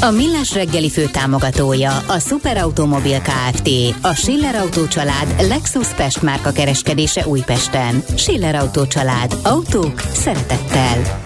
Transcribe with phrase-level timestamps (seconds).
[0.00, 3.68] A Millás reggeli fő támogatója a Superautomobil KFT,
[4.02, 8.02] a Schiller Auto család Lexus Pest márka kereskedése Újpesten.
[8.16, 9.36] Schiller Auto család.
[9.42, 11.24] Autók szeretettel.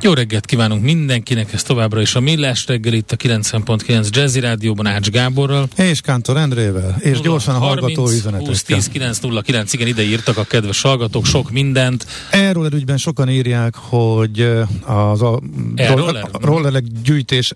[0.00, 4.86] Jó reggelt kívánunk mindenkinek, ez továbbra is a Millás reggel itt a 90.9 Jazzy Rádióban
[4.86, 5.68] Ács Gáborral.
[5.76, 8.46] És Kántor Endrével, és 0, gyorsan a hallgató üzenetek.
[8.46, 12.06] 20 10 909, igen, ide írtak a kedves hallgatók sok mindent.
[12.30, 14.40] Erről ügyben sokan írják, hogy
[14.84, 15.40] az a,
[15.76, 17.52] roller, rollerek gyűjtés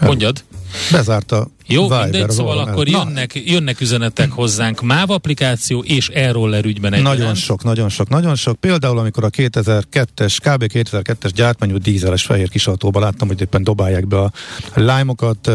[0.00, 0.44] Mondjad.
[0.90, 6.92] Bezárta Jó, Viber, mindegy, szóval akkor jönnek, jönnek üzenetek hozzánk MÁV applikáció és e-roller ügyben
[6.92, 8.56] egy Nagyon sok, nagyon sok, nagyon sok.
[8.56, 10.64] Például, amikor a 2002-es, kb.
[10.68, 14.32] 2002-es gyártmányú dízeles fehér kisautóban láttam, hogy éppen dobálják be a
[14.74, 15.50] lájmokat,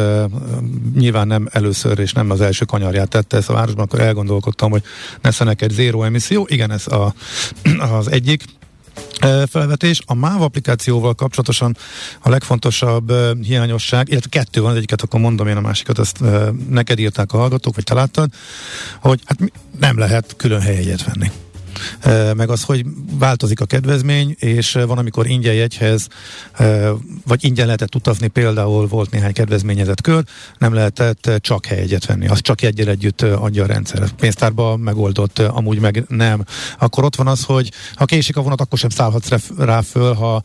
[0.95, 4.83] nyilván nem először és nem az első kanyarját tette ezt a városban, akkor elgondolkodtam, hogy
[5.21, 6.47] nesze neked zéró emisszió.
[6.49, 7.13] Igen, ez a,
[7.97, 8.43] az egyik
[9.47, 10.01] felvetés.
[10.05, 11.77] A MÁV applikációval kapcsolatosan
[12.19, 16.23] a legfontosabb hiányosság, illetve kettő van, egyiket akkor mondom én a másikat, ezt
[16.69, 18.29] neked írták a hallgatók, vagy te láttad,
[19.01, 21.31] hogy hát nem lehet külön helyet venni
[22.35, 22.85] meg az, hogy
[23.19, 26.07] változik a kedvezmény, és van, amikor ingyen jegyhez,
[27.27, 30.23] vagy ingyen lehetett utazni, például volt néhány kedvezményezett kör,
[30.57, 34.09] nem lehetett csak helyegyet venni, az csak egyel együtt adja a rendszer.
[34.09, 36.43] Pénztárba megoldott, amúgy meg nem.
[36.79, 40.41] Akkor ott van az, hogy ha késik a vonat, akkor sem szállhatsz rá föl, ha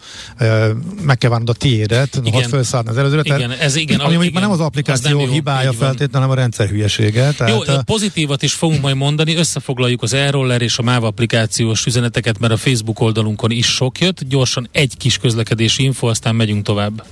[1.03, 2.43] meg kell várnod a tiédet, igen.
[2.43, 3.23] ha felszállni az előzőre.
[3.37, 4.01] Igen, ez igen.
[4.01, 7.33] Ami igen, már nem az applikáció nem hibája feltétlenül, hanem a rendszer hülyesége.
[7.33, 10.29] Tehát, jó, pozitívat is fogunk majd mondani, összefoglaljuk az e
[10.59, 14.25] és a MÁV applikációs üzeneteket, mert a Facebook oldalunkon is sok jött.
[14.25, 17.05] Gyorsan egy kis közlekedési info, aztán megyünk tovább.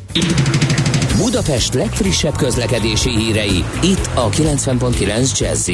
[1.19, 5.71] Budapest legfrissebb közlekedési hírei, itt a 90.9 jazz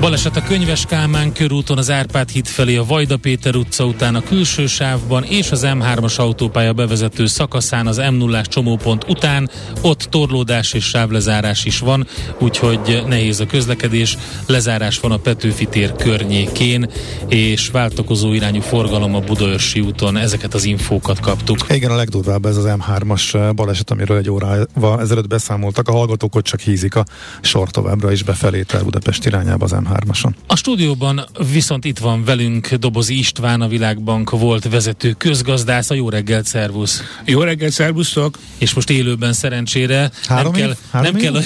[0.00, 4.22] Baleset a Könyves Kálmán körúton az Árpád híd felé a Vajda Péter utca után a
[4.22, 9.50] külső sávban és az M3-as autópálya bevezető szakaszán az m 0 csomópont után,
[9.82, 12.06] ott torlódás és sávlezárás is van,
[12.38, 16.90] úgyhogy nehéz a közlekedés, lezárás van a Petőfi tér környékén,
[17.28, 21.58] és váltakozó irányú forgalom a Budaörsi úton, ezeket az infókat kaptuk.
[21.68, 26.32] Igen, a legdurvább ez az M3-as baleset, amiről egy órával órával ezelőtt beszámoltak, a hallgatók
[26.32, 27.04] hogy csak hízik a
[27.40, 30.30] sor továbbra is befelé el Budapest irányába az M3-ason.
[30.46, 35.90] A stúdióban viszont itt van velünk Dobozi István, a Világbank volt vezető közgazdász.
[35.90, 37.02] A jó reggelt, szervusz!
[37.24, 38.38] Jó reggelt, szervusztok!
[38.58, 40.66] És most élőben szerencsére Három nem év?
[40.66, 40.76] kell...
[40.90, 41.32] Három nem év?
[41.32, 41.42] kell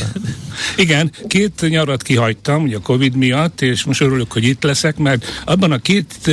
[0.77, 5.25] Igen, két nyarat kihagytam, ugye a Covid miatt, és most örülök, hogy itt leszek, mert
[5.45, 6.27] abban a két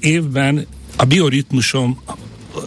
[0.00, 0.66] évben
[0.96, 2.02] a bioritmusom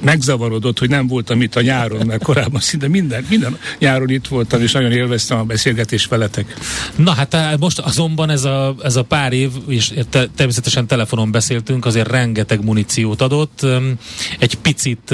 [0.01, 4.61] megzavarodott, hogy nem voltam itt a nyáron, mert korábban szinte minden, minden nyáron itt voltam,
[4.61, 6.53] és nagyon élveztem a beszélgetést veletek.
[6.95, 11.85] Na hát most azonban ez a, ez a pár év, és te, természetesen telefonon beszéltünk,
[11.85, 13.65] azért rengeteg muníciót adott.
[14.39, 15.13] Egy picit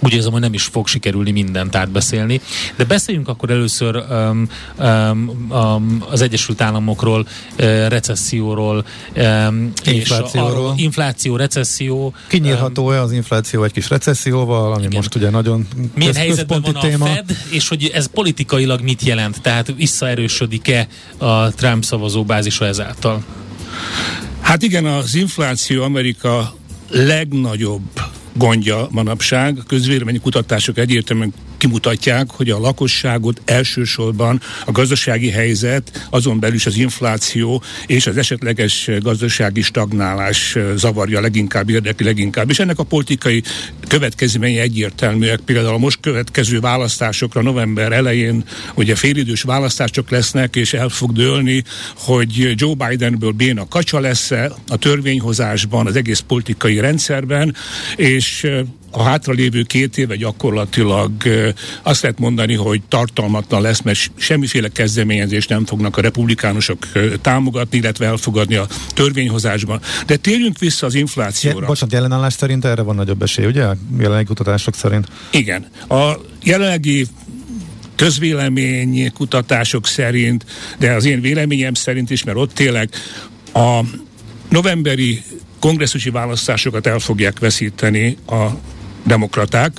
[0.00, 2.40] úgy érzem, hogy nem is fog sikerülni mindent átbeszélni.
[2.76, 8.84] De beszéljünk akkor először um, um, um, az Egyesült Államokról, uh, recesszióról,
[9.16, 10.50] um, inflációról.
[10.50, 12.14] És arról, infláció, recesszió.
[12.28, 14.96] Kinyírható-e az infláció egy kis recesszióval, ami igen.
[14.96, 17.04] most ugye nagyon Milyen helyzetben van téma.
[17.04, 19.40] a Fed, és hogy ez politikailag mit jelent?
[19.40, 20.86] Tehát visszaerősödik-e
[21.18, 23.24] a Trump szavazóbázisa ezáltal?
[24.40, 26.54] Hát igen, az infláció Amerika
[26.90, 28.00] legnagyobb
[28.32, 29.58] gondja manapság.
[29.58, 36.66] A közvéleményi kutatások egyértelműen kimutatják, hogy a lakosságot elsősorban a gazdasági helyzet, azon belül is
[36.66, 42.50] az infláció és az esetleges gazdasági stagnálás zavarja leginkább, érdekli leginkább.
[42.50, 43.42] És ennek a politikai
[43.88, 45.40] következményei egyértelműek.
[45.40, 48.44] Például a most következő választásokra november elején
[48.74, 51.64] ugye félidős választások lesznek, és el fog dőlni,
[51.96, 54.30] hogy Joe Bidenből béna kacsa lesz
[54.68, 57.54] a törvényhozásban, az egész politikai rendszerben,
[57.96, 58.46] és
[58.90, 61.12] a hátralévő két éve gyakorlatilag
[61.82, 66.86] azt lehet mondani, hogy tartalmatlan lesz, mert semmiféle kezdeményezést nem fognak a republikánusok
[67.22, 69.80] támogatni, illetve elfogadni a törvényhozásban.
[70.06, 71.60] De térjünk vissza az inflációra.
[71.60, 73.66] Je, bocsánat, jelenállás szerint erre van nagyobb esély, ugye?
[73.98, 75.08] Jelenlegi kutatások szerint.
[75.30, 75.66] Igen.
[75.88, 77.06] A jelenlegi
[77.96, 80.44] közvélemény kutatások szerint,
[80.78, 82.90] de az én véleményem szerint is, mert ott tényleg
[83.52, 83.80] a
[84.48, 85.22] novemberi
[85.58, 88.46] kongresszusi választásokat el fogják veszíteni a
[89.04, 89.72] demokraták.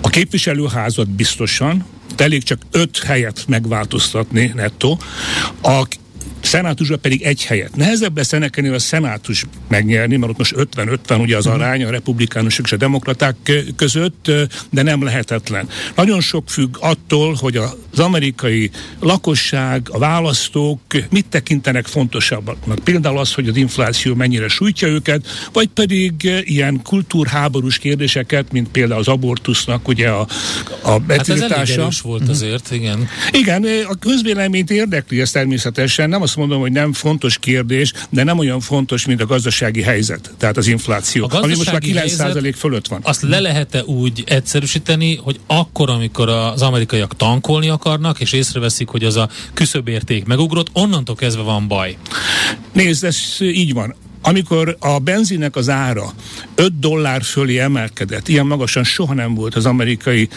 [0.00, 1.84] A képviselőházat biztosan,
[2.16, 4.98] de elég csak öt helyet megváltoztatni nettó.
[5.62, 5.86] A
[6.40, 7.76] szenátusban pedig egy helyet.
[7.76, 11.54] Nehezebb lesz ennek a szenátus megnyerni, mert ott most 50-50 ugye az mhm.
[11.54, 13.36] arány a republikánusok és a demokraták
[13.76, 14.30] között,
[14.70, 15.68] de nem lehetetlen.
[15.96, 18.70] Nagyon sok függ attól, hogy az amerikai
[19.00, 22.78] lakosság, a választók mit tekintenek fontosabbnak.
[22.84, 29.00] Például az, hogy az infláció mennyire sújtja őket, vagy pedig ilyen kultúrháborús kérdéseket, mint például
[29.00, 30.26] az abortusznak ugye a,
[30.82, 31.54] a betiltása.
[31.54, 33.08] Hát ez elég volt azért, igen.
[33.30, 38.38] Igen, a közvéleményt érdekli ez természetesen, nem azt mondom, hogy nem fontos kérdés, de nem
[38.38, 42.88] olyan fontos, mint a gazdasági helyzet, tehát az infláció, a ami most már 9% fölött
[42.88, 43.00] van.
[43.02, 49.04] Azt le lehet-e úgy egyszerűsíteni, hogy akkor, amikor az amerikaiak tankolni akarnak, és észreveszik, hogy
[49.04, 51.96] az a küszöbérték megugrott, onnantól kezdve van baj?
[52.72, 53.94] Nézd, ez így van.
[54.22, 56.12] Amikor a benzinnek az ára
[56.54, 60.28] 5 dollár fölé emelkedett, ilyen magasan soha nem volt az amerikai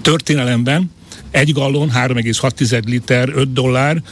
[0.00, 0.90] történelemben,
[1.30, 4.02] egy gallon, 3,6 liter, 5 dollár,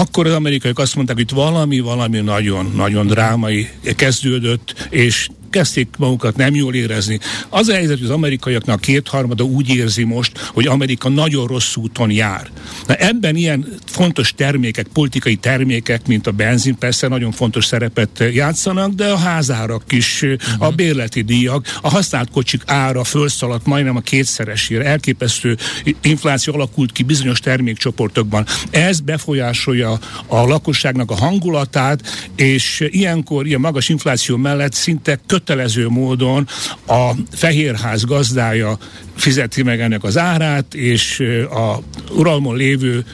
[0.00, 6.36] akkor az amerikaiak azt mondták, hogy valami, valami nagyon, nagyon drámai kezdődött, és kezdték magukat
[6.36, 7.18] nem jól érezni.
[7.48, 12.10] Az a helyzet, hogy az amerikaiaknak kétharmada úgy érzi most, hogy Amerika nagyon rossz úton
[12.10, 12.50] jár.
[12.86, 18.92] Na ebben ilyen fontos termékek, politikai termékek, mint a benzin persze nagyon fontos szerepet játszanak,
[18.92, 20.40] de a házárak is, uh-huh.
[20.58, 20.76] a mhm.
[20.76, 24.84] bérleti díjak, a használt kocsik ára felszaladt majdnem a kétszeresére.
[24.84, 25.56] Elképesztő
[26.02, 28.46] infláció alakult ki bizonyos termékcsoportokban.
[28.70, 35.88] Ez befolyásolja a lakosságnak a hangulatát, és ilyenkor, ilyen magas infláció mellett szinte kö kötelező
[35.88, 36.46] módon
[36.86, 38.78] a Fehérház gazdája
[39.16, 41.20] fizeti meg ennek az árát, és
[41.50, 41.78] a
[42.10, 43.04] uralmon lévő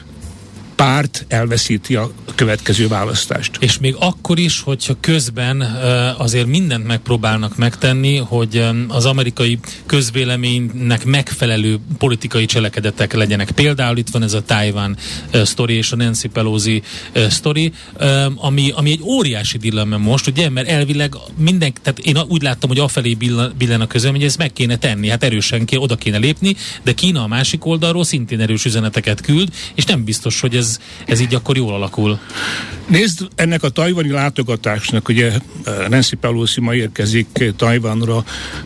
[0.77, 3.57] párt elveszíti a következő választást.
[3.59, 5.61] És még akkor is, hogyha közben
[6.17, 13.51] azért mindent megpróbálnak megtenni, hogy az amerikai közvéleménynek megfelelő politikai cselekedetek legyenek.
[13.51, 14.97] Például itt van ez a Taiwan
[15.31, 16.81] sztori és a Nancy Pelosi
[17.29, 17.71] sztori,
[18.35, 22.79] ami, ami egy óriási dilemma most, ugye, mert elvileg minden, tehát én úgy láttam, hogy
[22.79, 23.13] afelé
[23.57, 26.93] billen a közöm, hogy ezt meg kéne tenni, hát erősen kéne, oda kéne lépni, de
[26.93, 31.19] Kína a másik oldalról szintén erős üzeneteket küld, és nem biztos, hogy ez ez, ez
[31.19, 32.19] így akkor jól alakul.
[32.87, 38.23] Nézd, ennek a tajvani látogatásnak, ugye eh, Nancy Pelosi ma érkezik Tajvanra,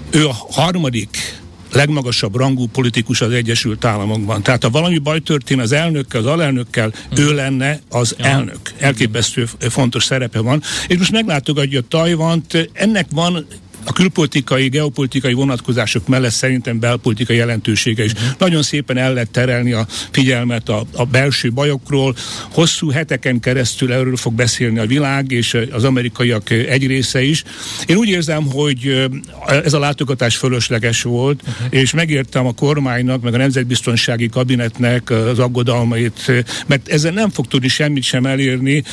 [0.09, 1.39] ő a harmadik
[1.71, 4.43] legmagasabb rangú politikus az Egyesült Államokban.
[4.43, 7.23] Tehát ha valami baj történt az elnökkel, az alelnökkel, hmm.
[7.23, 8.25] ő lenne az ja.
[8.25, 8.59] elnök.
[8.77, 10.61] Elképesztő fontos szerepe van.
[10.87, 13.45] És most meglátogatja Tajvant, ennek van
[13.83, 18.11] a külpolitikai, geopolitikai vonatkozások mellett szerintem belpolitikai jelentősége is.
[18.11, 18.27] Uh-huh.
[18.37, 22.15] Nagyon szépen el lehet terelni a figyelmet a, a belső bajokról.
[22.51, 27.43] Hosszú heteken keresztül erről fog beszélni a világ, és az amerikaiak egy része is.
[27.85, 29.09] Én úgy érzem, hogy
[29.47, 31.67] ez a látogatás fölösleges volt, uh-huh.
[31.69, 36.31] és megértem a kormánynak, meg a Nemzetbiztonsági Kabinetnek az aggodalmait,
[36.65, 38.83] mert ezzel nem fog tudni semmit sem elérni,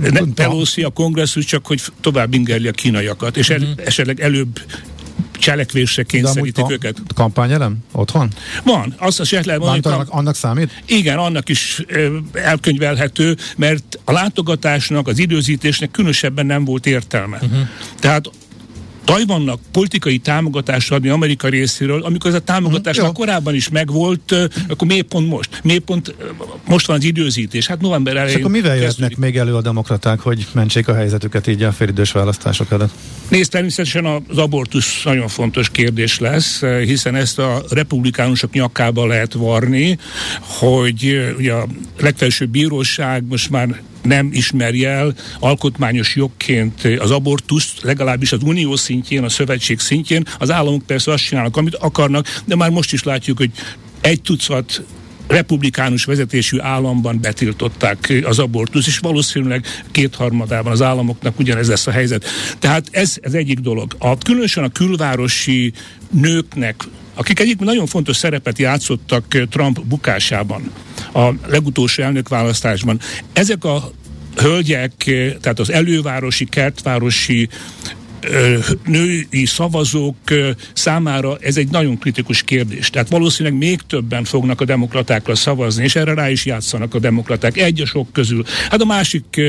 [0.00, 3.86] ne, Pelosi a kongresszus csak, hogy tovább ingerli a kínaiakat, és el, uh-huh.
[3.86, 4.60] esetleg előbb
[5.38, 7.02] cselekvésre kényszerítik De őket.
[7.14, 7.76] Kampányelem?
[7.92, 8.32] Otthon?
[8.64, 8.94] Van.
[8.98, 10.82] Azt az lehet mondani, annak, annak számít?
[10.86, 11.82] Igen, annak is
[12.32, 17.38] elkönyvelhető, mert a látogatásnak, az időzítésnek különösebben nem volt értelme.
[17.42, 17.58] Uh-huh.
[18.00, 18.30] Tehát
[19.14, 24.34] Tajvannak politikai támogatást adni Amerika részéről, amikor ez a támogatás mm, korábban is megvolt,
[24.68, 25.60] akkor miért pont most?
[25.62, 26.14] Miért pont
[26.66, 27.66] most van az időzítés?
[27.66, 28.32] Hát november elején.
[28.32, 32.12] És akkor mivel jöhetnek még elő a demokraták, hogy mentsék a helyzetüket így a félidős
[32.12, 32.90] választások előtt?
[33.28, 39.98] Nézd, természetesen az abortusz nagyon fontos kérdés lesz, hiszen ezt a republikánusok nyakába lehet varni,
[40.40, 41.66] hogy ugye a
[42.00, 49.24] legfelsőbb bíróság most már nem ismeri el alkotmányos jogként az abortuszt, legalábbis az unió szintjén,
[49.24, 50.26] a szövetség szintjén.
[50.38, 53.50] Az államok persze azt csinálnak, amit akarnak, de már most is látjuk, hogy
[54.00, 54.82] egy tucat
[55.28, 62.24] republikánus vezetésű államban betiltották az abortusz, és valószínűleg kétharmadában az államoknak ugyanez lesz a helyzet.
[62.58, 63.96] Tehát ez, ez egyik dolog.
[63.98, 65.72] A, különösen a külvárosi
[66.10, 66.82] nőknek
[67.18, 70.72] akik egyébként nagyon fontos szerepet játszottak Trump bukásában,
[71.12, 73.00] a legutolsó elnökválasztásban.
[73.32, 73.90] Ezek a
[74.36, 74.92] hölgyek,
[75.40, 77.48] tehát az elővárosi, kertvárosi
[78.84, 80.16] női szavazók
[80.72, 82.90] számára ez egy nagyon kritikus kérdés.
[82.90, 87.56] Tehát valószínűleg még többen fognak a demokratákra szavazni, és erre rá is játszanak a demokraták
[87.56, 88.44] egy a sok közül.
[88.70, 89.40] Hát a másik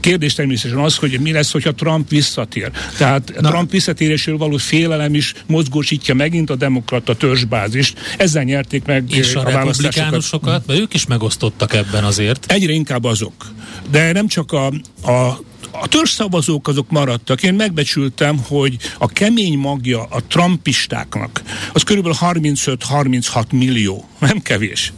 [0.00, 2.70] kérdés természetesen az, hogy mi lesz, hogyha Trump visszatér.
[2.96, 3.50] Tehát Na.
[3.50, 7.98] Trump visszatérésről való félelem is mozgósítja megint a demokrata törzsbázist.
[8.16, 12.52] Ezzel nyerték meg és a, a republikánusokat, mert ők is megosztottak ebben azért.
[12.52, 13.52] Egyre inkább azok.
[13.90, 14.66] De nem csak a,
[15.10, 15.40] a
[15.72, 17.42] a törzszavazók azok maradtak.
[17.42, 24.08] Én megbecsültem, hogy a kemény magja a trumpistáknak az körülbelül 35-36 millió.
[24.18, 24.92] Nem kevés.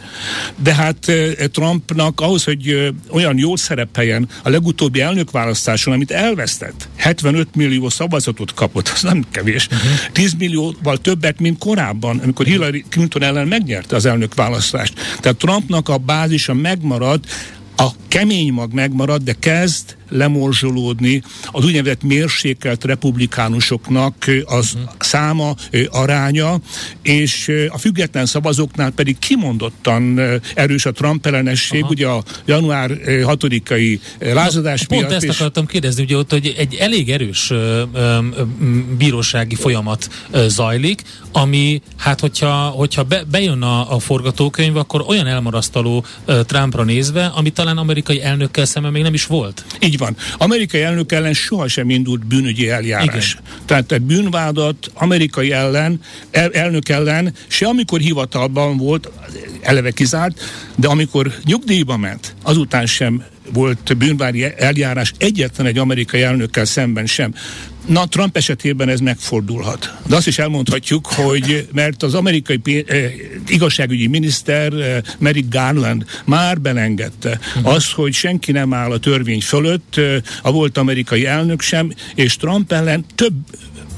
[0.56, 1.12] De hát
[1.52, 8.90] Trumpnak ahhoz, hogy olyan jól szerepeljen a legutóbbi elnökválasztáson, amit elvesztett, 75 millió szavazatot kapott,
[8.94, 9.66] az nem kevés.
[9.66, 10.12] Uh-huh.
[10.12, 14.94] 10 millióval többet, mint korábban, amikor Hillary Clinton ellen megnyerte az elnökválasztást.
[15.20, 17.24] Tehát Trumpnak a bázisa megmarad,
[17.76, 24.90] a kemény mag megmarad, de kezd lemorzsolódni az úgynevezett mérsékelt republikánusoknak az uh-huh.
[24.98, 25.54] száma,
[25.90, 26.60] aránya,
[27.02, 30.20] és a független szavazóknál pedig kimondottan
[30.54, 31.90] erős a Trump ellenesség, Aha.
[31.90, 35.08] ugye a január 6-ai lázadás Na, miatt.
[35.08, 35.36] Pont ezt és...
[35.40, 38.18] akartam kérdezni, ugye ott, hogy egy elég erős ö, ö,
[38.98, 41.02] bírósági folyamat ö, zajlik,
[41.32, 47.24] ami, hát hogyha, hogyha be, bejön a, a forgatókönyv, akkor olyan elmarasztaló ö, Trumpra nézve,
[47.26, 49.64] ami talán amerikai elnökkel szemben még nem is volt.
[49.80, 50.03] Így van.
[50.38, 53.30] Amerikai elnök ellen sohasem indult bűnügyi eljárás.
[53.30, 53.44] Igen.
[53.64, 59.10] Tehát egy bűnvádat amerikai ellen, el, elnök ellen, se amikor hivatalban volt,
[59.62, 60.40] eleve kizárt,
[60.76, 67.34] de amikor nyugdíjba ment, azután sem volt bűnvári eljárás egyetlen egy amerikai elnökkel szemben sem.
[67.86, 69.94] Na, Trump esetében ez megfordulhat.
[70.06, 73.12] De azt is elmondhatjuk, hogy mert az amerikai eh,
[73.46, 77.74] igazságügyi miniszter eh, Merrick Garland már belengedte uh-huh.
[77.74, 82.36] azt, hogy senki nem áll a törvény fölött, eh, a volt amerikai elnök sem, és
[82.36, 83.34] Trump ellen több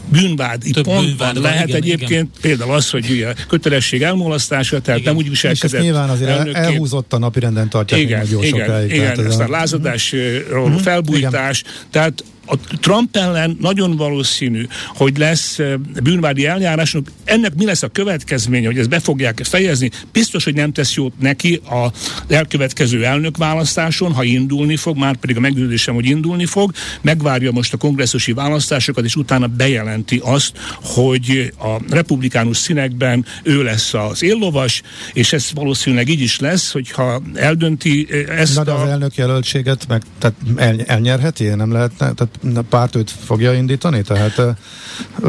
[0.08, 2.30] bűnvád itt Több pontban bűnvád lehet igen, egyébként igen.
[2.40, 5.14] például az, hogy ugye kötelesség elmulasztása, tehát igen.
[5.14, 5.80] nem úgy viselkedett.
[5.80, 6.56] És nyilván azért elnökként.
[6.56, 8.90] elhúzott a napirenden tartják igen, igen, sokáig.
[8.90, 9.50] Igen, igen, aztán a...
[9.50, 10.80] lázadásról uh-huh.
[10.80, 11.72] felbújtás, igen.
[11.90, 17.88] tehát a Trump ellen nagyon valószínű, hogy lesz eh, bűnvádi eljárás, ennek mi lesz a
[17.88, 21.92] következménye, hogy ezt be fogják fejezni, biztos, hogy nem tesz jót neki a
[22.28, 27.76] elkövetkező elnökválasztáson, ha indulni fog, már pedig a meggyőződésem, hogy indulni fog, megvárja most a
[27.76, 35.32] kongresszusi választásokat, és utána bejelenti azt, hogy a republikánus színekben ő lesz az éllovas, és
[35.32, 38.82] ez valószínűleg így is lesz, hogyha eldönti eh, ezt Na, de a...
[38.82, 42.12] az elnök jelöltséget meg tehát el, elnyerheti, nem lehetne?
[42.12, 42.35] Tehát
[42.68, 44.02] párt őt fogja indítani?
[44.02, 44.40] Tehát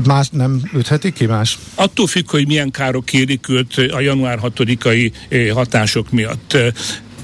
[0.06, 1.58] más nem üthetik ki más?
[1.76, 5.12] Attól függ, hogy milyen károk érik őt a január 6-ai
[5.54, 6.58] hatások miatt.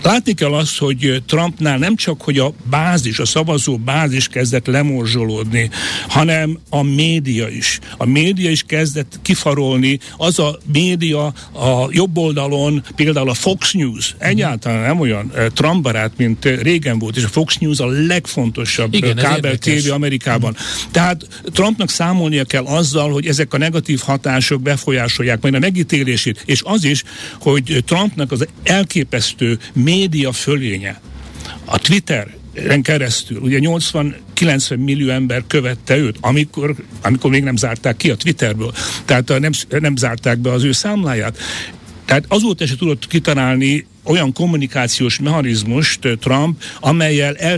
[0.04, 5.70] Látni kell azt, hogy Trumpnál nem csak, hogy a bázis, a szavazó bázis kezdett lemorzsolódni,
[6.08, 7.80] hanem a média is.
[7.98, 10.00] A média is kezdett kifarolni.
[10.18, 16.12] Az a média a jobb oldalon, például a Fox News, egyáltalán nem olyan Trump barát,
[16.18, 20.56] mint régen volt, és a Fox News a legfontosabb Igen, kábel tévé Amerikában.
[20.92, 26.62] Tehát Trumpnak számolnia kell azzal, hogy ezek a negatív hatások befolyásolják majd a megítélését, és
[26.64, 27.04] az is,
[27.40, 29.92] hogy Trumpnak az elképesztő média
[30.32, 31.02] fölénye,
[31.66, 32.28] a Twitter
[32.82, 38.74] keresztül, ugye 80-90 millió ember követte őt, amikor, amikor még nem zárták ki a Twitterből,
[39.06, 41.38] tehát nem, nem zárták be az ő számláját.
[42.06, 47.58] Tehát azóta se tudott kitalálni olyan kommunikációs mechanizmust Trump, amelyel el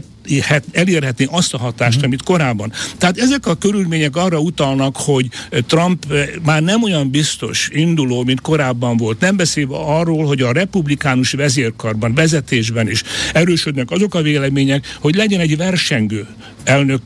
[0.72, 2.06] elérhetni azt a hatást, uh-huh.
[2.06, 2.72] amit korábban.
[2.98, 5.28] Tehát ezek a körülmények arra utalnak, hogy
[5.68, 6.06] Trump
[6.46, 9.20] már nem olyan biztos induló, mint korábban volt.
[9.20, 13.04] Nem beszélve arról, hogy a republikánus vezérkarban, vezetésben is
[13.34, 16.28] erősödnek azok a vélemények, hogy legyen egy versengő
[16.66, 17.02] elnök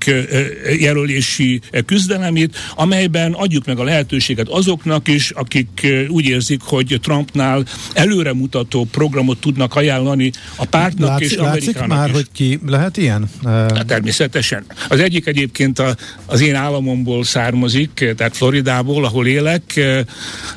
[0.80, 8.88] jelölési küzdelemét, amelyben adjuk meg a lehetőséget azoknak is, akik úgy érzik, hogy Trumpnál előremutató
[8.92, 12.16] programot tudnak ajánlani a pártnak Látsz, és Amerikának már, is.
[12.16, 13.30] hogy ki lehet ilyen?
[13.44, 14.63] Hát természetesen.
[14.89, 19.80] Az egyik egyébként a, az én államomból származik, tehát Floridából, ahol élek,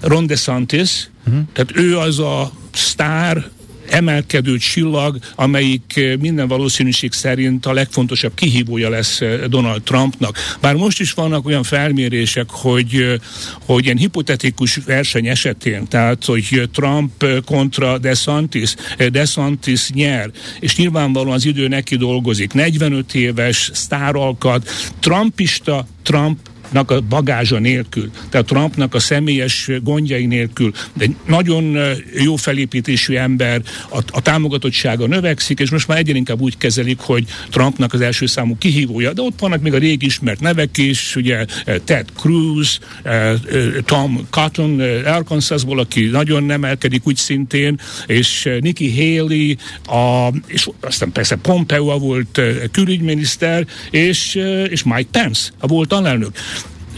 [0.01, 1.43] Ron DeSantis, uh-huh.
[1.53, 3.45] tehát ő az a sztár,
[3.93, 10.39] emelkedő csillag, amelyik eh, minden valószínűség szerint a legfontosabb kihívója lesz eh, Donald Trumpnak.
[10.61, 13.15] Bár most is vannak olyan felmérések, hogy, eh,
[13.67, 18.75] hogy ilyen hipotetikus verseny esetén, tehát hogy Trump kontra DeSantis,
[19.11, 20.31] DeSantis nyer,
[20.61, 22.53] és nyilvánvalóan az idő neki dolgozik.
[22.53, 24.69] 45 éves sztáralkat,
[25.01, 26.39] Trumpista, Trump
[26.73, 31.79] Trumpnak a bagázsa nélkül, tehát Trumpnak a személyes gondjai nélkül, de nagyon
[32.25, 37.25] jó felépítésű ember, a, a támogatottsága növekszik, és most már egyre inkább úgy kezelik, hogy
[37.51, 41.45] Trumpnak az első számú kihívója, de ott vannak még a régi ismert nevek is, ugye
[41.85, 42.79] Ted Cruz,
[43.85, 49.55] Tom Cotton Arkansasból, aki nagyon emelkedik úgy szintén, és Nikki Haley,
[49.87, 52.41] a, és aztán persze Pompeo volt
[52.73, 54.35] külügyminiszter, és,
[54.69, 56.31] és Mike Pence, a volt alelnök.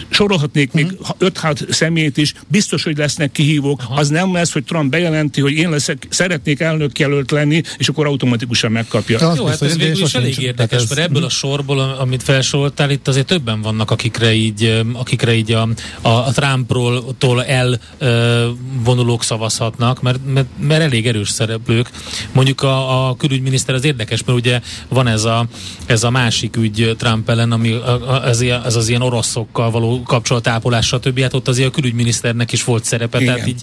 [0.09, 1.17] Sorolhatnék még uh-huh.
[1.19, 1.29] Mhm.
[1.47, 3.83] 5-6 személyt is, biztos, hogy lesznek kihívók.
[3.83, 3.95] Aha.
[3.95, 8.73] Az nem lesz, hogy Trump bejelenti, hogy én leszek, szeretnék elnökjelölt lenni, és akkor automatikusan
[8.73, 9.19] megkapja.
[9.21, 10.89] Ja, Jó, hát ez végül is elég érdekes, ez...
[10.89, 15.69] mert ebből a sorból, amit felsoroltál, itt azért többen vannak, akikre így, akikre így a,
[16.01, 21.91] a, a Trumpról elvonulók szavazhatnak, mert, mert, mert elég erős szereplők.
[22.33, 25.47] Mondjuk a, a külügyminiszter az érdekes, mert ugye van ez a,
[25.87, 27.75] ez a másik ügy Trump ellen, ami
[28.25, 31.21] ez, ez az ilyen oroszokkal való kapcsolatápolás, stb.
[31.21, 33.35] Hát ott azért a külügyminiszternek is volt szerepe, igen.
[33.35, 33.63] tehát így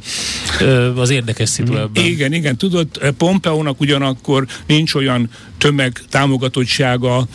[0.95, 2.05] az érdekes szitu ebben.
[2.05, 2.87] Igen, igen, tudod,
[3.17, 7.27] Pompeónak ugyanakkor nincs olyan tömeg támogatottsága,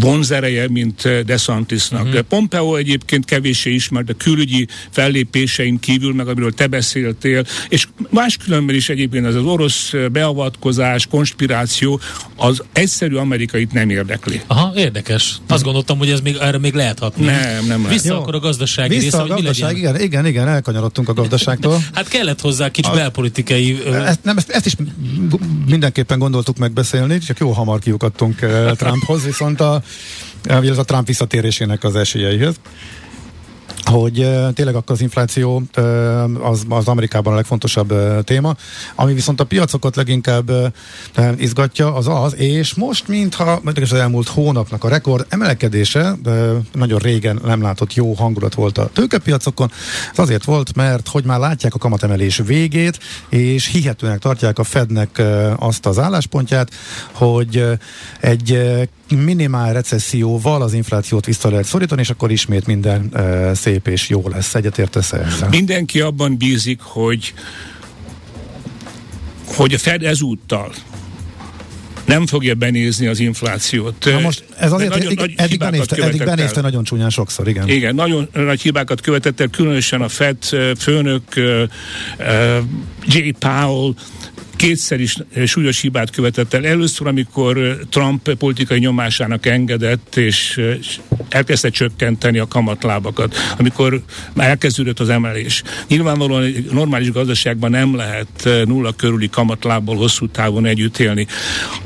[0.00, 2.04] vonzereje, mint eh, DeSantisnak.
[2.04, 2.20] Uh-huh.
[2.20, 8.88] Pompeo egyébként kevéssé ismert a külügyi fellépésein kívül, meg amiről te beszéltél, és máskülönben is
[8.88, 12.00] egyébként az, az orosz eh, beavatkozás, konspiráció,
[12.36, 14.40] az egyszerű amerikait nem érdekli.
[14.46, 15.36] Aha, érdekes.
[15.48, 17.24] Azt gondoltam, hogy ez még, erre még lehet hatni.
[17.24, 17.92] Nem, nem lehet.
[17.92, 18.20] Vissza Jó.
[18.20, 21.82] akkor a gazdasági Vissza része, a gazdaság, igen, igen, igen, elkanyarodtunk a gazdaságtól.
[21.94, 23.82] hát kellett hozzá kicsi a, belpolitikai...
[23.92, 24.76] Ezt, nem, ezt, ezt, is
[25.66, 28.46] mindenképpen gondoltuk megbeszélni, csak jó hamar kiukadtunk
[28.76, 29.82] Trumphoz, viszont a,
[30.42, 32.54] ez a Trump visszatérésének az esélyeihez
[33.84, 35.62] hogy tényleg akkor az infláció
[36.42, 38.56] az, az Amerikában a legfontosabb téma,
[38.94, 40.50] ami viszont a piacokat leginkább
[41.36, 46.16] izgatja, az az, és most mintha az elmúlt hónapnak a rekord emelkedése,
[46.72, 49.70] nagyon régen nem látott jó hangulat volt a tőkepiacokon,
[50.12, 52.98] ez azért volt, mert hogy már látják a kamatemelés végét,
[53.28, 55.22] és hihetőnek tartják a Fednek
[55.56, 56.70] azt az álláspontját,
[57.12, 57.64] hogy
[58.20, 58.58] egy
[59.08, 64.28] minimál recesszióval az inflációt vissza lehet szorítani, és akkor ismét minden uh, szép és jó
[64.28, 64.54] lesz.
[64.54, 65.48] Egyetértesz ezzel?
[65.48, 67.34] Mindenki abban bízik, hogy
[69.46, 70.72] hogy a Fed ezúttal
[72.04, 74.04] nem fogja benézni az inflációt.
[74.04, 77.68] Na most ez azért, nagyon eddig, nagy eddig, benézte, eddig benézte nagyon csúnyán sokszor, igen.
[77.68, 80.36] Igen, nagyon nagy hibákat követett el, különösen a Fed
[80.78, 81.62] főnök uh,
[82.18, 82.58] uh,
[83.06, 83.30] J.
[83.38, 83.94] Powell
[84.64, 85.16] kétszer is
[85.46, 86.66] súlyos hibát követett el.
[86.66, 90.60] Először, amikor Trump politikai nyomásának engedett, és
[91.28, 94.02] elkezdte csökkenteni a kamatlábakat, amikor
[94.32, 95.62] már elkezdődött az emelés.
[95.88, 101.26] Nyilvánvalóan egy normális gazdaságban nem lehet nulla körüli kamatlából hosszú távon együtt élni.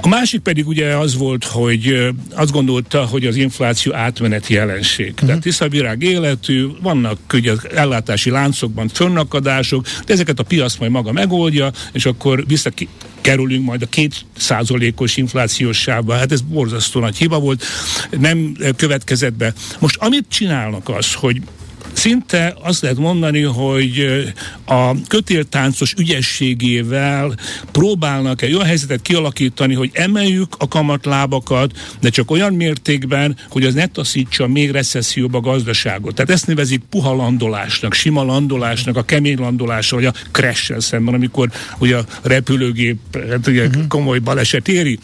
[0.00, 5.10] A másik pedig ugye az volt, hogy azt gondolta, hogy az infláció átmeneti jelenség.
[5.12, 5.26] Uh-huh.
[5.26, 11.70] Tehát tiszavirág életű, vannak ugye ellátási láncokban fönnakadások, de ezeket a piac majd maga megoldja,
[11.92, 12.44] és akkor
[13.28, 16.14] visszakerülünk majd a két százalékos inflációs sávba.
[16.14, 17.64] Hát ez borzasztó nagy hiba volt,
[18.10, 19.52] nem következett be.
[19.78, 21.40] Most amit csinálnak az, hogy
[21.98, 24.24] szinte azt lehet mondani, hogy
[24.64, 27.34] a kötéltáncos ügyességével
[27.72, 33.74] próbálnak egy olyan helyzetet kialakítani, hogy emeljük a kamatlábakat, de csak olyan mértékben, hogy az
[33.74, 36.14] ne taszítsa még recesszióba a gazdaságot.
[36.14, 41.50] Tehát ezt nevezik puha landolásnak, sima landolásnak, a kemény landolásra, vagy a crash szemben, amikor
[41.78, 42.98] ugye a repülőgép
[43.30, 43.86] hát ugye uh-huh.
[43.86, 44.98] komoly baleset éri.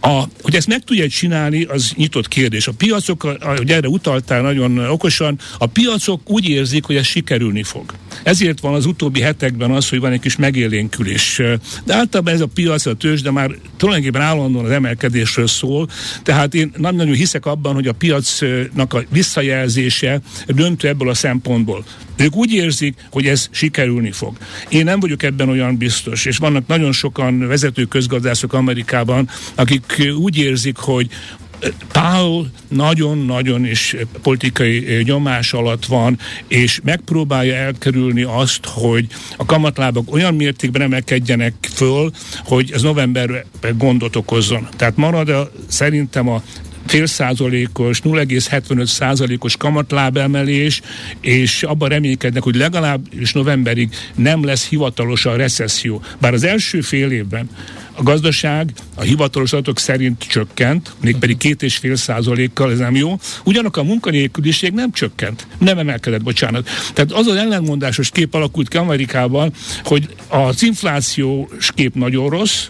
[0.00, 2.66] A, hogy ezt meg tudja csinálni, az nyitott kérdés.
[2.66, 7.94] A piacok, ahogy erre utaltál nagyon okosan, a piacok úgy érzik, hogy ez sikerülni fog.
[8.22, 11.42] Ezért van az utóbbi hetekben az, hogy van egy kis megélénkülés.
[11.84, 15.88] De általában ez a piac, a tőzs, de már tulajdonképpen állandóan az emelkedésről szól.
[16.22, 21.84] Tehát én nem nagyon hiszek abban, hogy a piacnak a visszajelzése döntő ebből a szempontból.
[22.16, 24.36] Ők úgy érzik, hogy ez sikerülni fog.
[24.68, 30.38] Én nem vagyok ebben olyan biztos, és vannak nagyon sokan vezető közgazdászok Amerikában, akik úgy
[30.38, 31.08] érzik, hogy
[31.92, 40.34] Powell nagyon-nagyon is politikai nyomás alatt van, és megpróbálja elkerülni azt, hogy a kamatlábak olyan
[40.34, 42.10] mértékben emelkedjenek föl,
[42.44, 43.44] hogy ez novemberben
[43.76, 44.68] gondot okozzon.
[44.76, 46.42] Tehát marad a, szerintem a
[46.86, 50.80] fél százalékos, 0,75 százalékos kamatlábemelés,
[51.20, 56.02] és abban reménykednek, hogy legalább és novemberig nem lesz hivatalosan recesszió.
[56.20, 57.48] Bár az első fél évben
[57.98, 63.18] a gazdaság a hivatalos adatok szerint csökkent, mégpedig két és fél százalékkal, ez nem jó.
[63.44, 66.68] Ugyanakkor a munkanélküliség nem csökkent, nem emelkedett, bocsánat.
[66.94, 69.52] Tehát az az ellenmondásos kép alakult ki Amerikában,
[69.84, 72.66] hogy az inflációs kép nagyon rossz,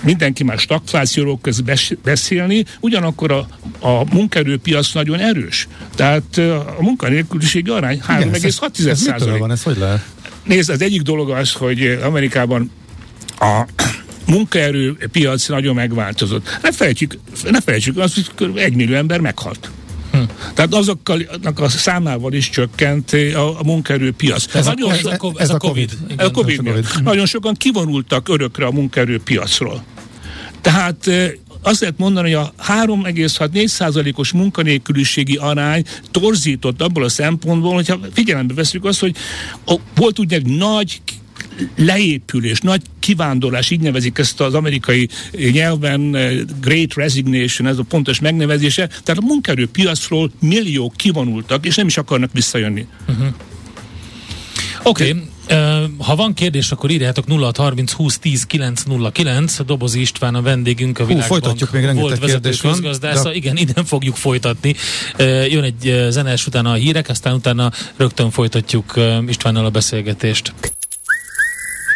[0.00, 1.64] mindenki már stagflációról kezd
[2.02, 3.48] beszélni, ugyanakkor a,
[3.86, 5.68] a munkaerőpiac nagyon erős.
[5.94, 6.38] Tehát
[6.78, 9.38] a munkanélküliségi arány 3,6 százalék.
[9.38, 10.04] van, ez hogy lehet?
[10.44, 12.70] Nézd, az egyik dolog az, hogy Amerikában
[13.38, 13.64] a
[14.26, 16.58] munkaerőpiac nagyon megváltozott.
[16.62, 17.18] Ne felejtsük,
[17.50, 19.70] ne felejtsük azt, hogy egy millió ember meghalt.
[20.12, 20.18] Hm.
[20.54, 21.20] Tehát azokkal
[21.54, 24.54] a számával is csökkent a, a munkaerőpiac.
[24.54, 25.92] Ez, nagyon a, ez, ez, ez a COVID.
[26.10, 26.86] Igen, a COVID, COVID.
[27.02, 29.84] Nagyon sokan kivonultak örökre a munkaerőpiacról.
[30.60, 31.10] Tehát
[31.62, 38.84] azt lehet mondani, hogy a 3,6-4%-os munkanélküliségi arány torzított abból a szempontból, hogyha figyelembe veszük
[38.84, 39.16] azt, hogy
[39.94, 41.00] volt ugye egy nagy
[41.76, 45.08] leépülés, nagy kivándorlás, így nevezik ezt az amerikai
[45.52, 51.86] nyelven, eh, Great Resignation, ez a pontos megnevezése, tehát a munkaerőpiacról milliók kivonultak, és nem
[51.86, 52.86] is akarnak visszajönni.
[53.08, 53.26] Uh-huh.
[54.82, 55.22] Oké, okay.
[55.50, 59.64] Uh, ha van kérdés, akkor írjátok 0630 20 10 909.
[59.64, 63.28] Dobozi István a vendégünk, a Hú, folytatjuk még volt vezető közgazdásza.
[63.28, 63.34] De...
[63.34, 64.74] Igen, innen fogjuk folytatni.
[65.18, 68.94] Uh, jön egy zenes utána a hírek, aztán utána rögtön folytatjuk
[69.26, 70.52] Istvánnal a beszélgetést.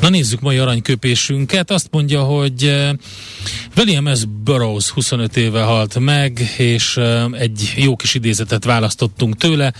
[0.00, 1.70] Na nézzük mai aranyköpésünket.
[1.70, 2.90] Azt mondja, hogy eh,
[3.76, 4.24] William S.
[4.44, 9.72] Burroughs 25 éve halt meg, és eh, egy jó kis idézetet választottunk tőle.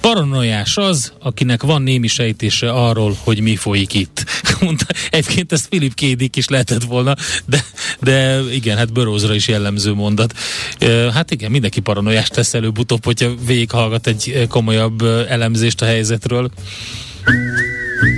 [0.00, 4.24] Paranoiás az, akinek van némi sejtése arról, hogy mi folyik itt.
[5.10, 7.64] Egyébként ezt Philip Kédik is lehetett volna, de,
[8.00, 10.34] de igen, hát Burroughsra is jellemző mondat.
[10.78, 16.50] Eh, hát igen, mindenki paranoiás tesz előbb-utóbb, hogyha végighallgat egy komolyabb elemzést a helyzetről.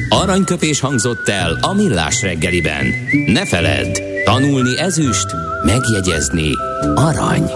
[0.08, 2.86] Aranyköpés hangzott el a millás reggeliben.
[3.26, 5.26] Ne feledd, tanulni ezüst,
[5.64, 6.50] megjegyezni
[6.94, 7.50] arany.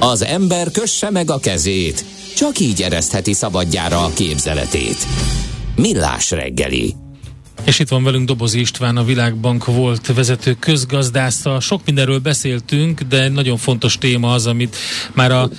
[0.00, 2.04] Az ember kösse meg a kezét,
[2.36, 5.06] csak így eresztheti szabadjára a képzeletét.
[5.76, 7.01] Millás reggeli.
[7.64, 11.60] És itt van velünk Dobozi István, a Világbank volt vezető közgazdásza.
[11.60, 14.76] Sok mindenről beszéltünk, de nagyon fontos téma az, amit
[15.12, 15.50] már a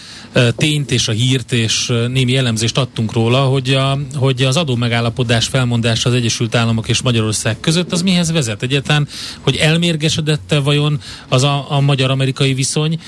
[0.55, 5.47] tényt és a hírt és némi elemzést adtunk róla, hogy, a, hogy az adó megállapodás
[5.47, 9.07] felmondása az Egyesült Államok és Magyarország között az mihez vezet egyáltalán,
[9.39, 12.99] hogy elmérgesedette vajon az a, a magyar-amerikai viszony,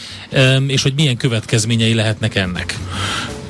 [0.67, 2.77] és hogy milyen következményei lehetnek ennek?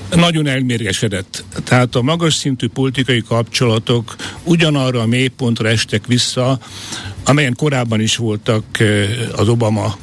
[0.10, 1.44] Nagyon elmérgesedett.
[1.64, 6.60] Tehát a magas szintű politikai kapcsolatok ugyanarra a mélypontra estek vissza,
[7.26, 8.64] amelyen korábban is voltak
[9.36, 9.96] az Obama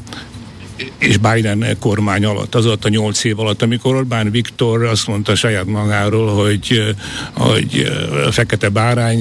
[0.98, 5.34] és Biden kormány alatt, az alatt a nyolc év alatt, amikor Orbán Viktor azt mondta
[5.34, 6.94] saját magáról, hogy,
[7.32, 7.92] hogy
[8.30, 9.20] fekete bárány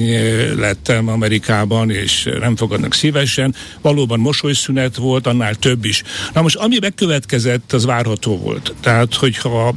[0.58, 3.54] lettem Amerikában, és nem fogadnak szívesen.
[3.80, 6.02] Valóban mosolyszünet volt, annál több is.
[6.32, 8.74] Na most, ami bekövetkezett, az várható volt.
[8.80, 9.74] Tehát, hogyha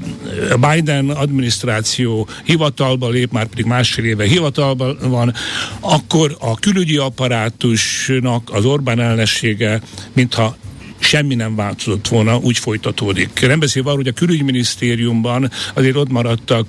[0.52, 5.34] a Biden adminisztráció hivatalba lép, már pedig másfél éve hivatalban van,
[5.80, 9.82] akkor a külügyi apparátusnak az Orbán ellensége,
[10.14, 10.58] mintha
[11.00, 13.48] semmi nem változott volna, úgy folytatódik.
[13.48, 16.68] Nem beszélve arról, hogy a külügyminisztériumban azért ott maradtak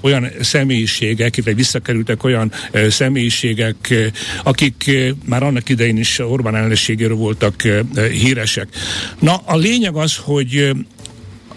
[0.00, 2.52] olyan személyiségek, illetve visszakerültek olyan
[2.88, 3.94] személyiségek,
[4.42, 4.90] akik
[5.24, 7.62] már annak idején is Orbán ellenségéről voltak
[8.10, 8.68] híresek.
[9.18, 10.70] Na, a lényeg az, hogy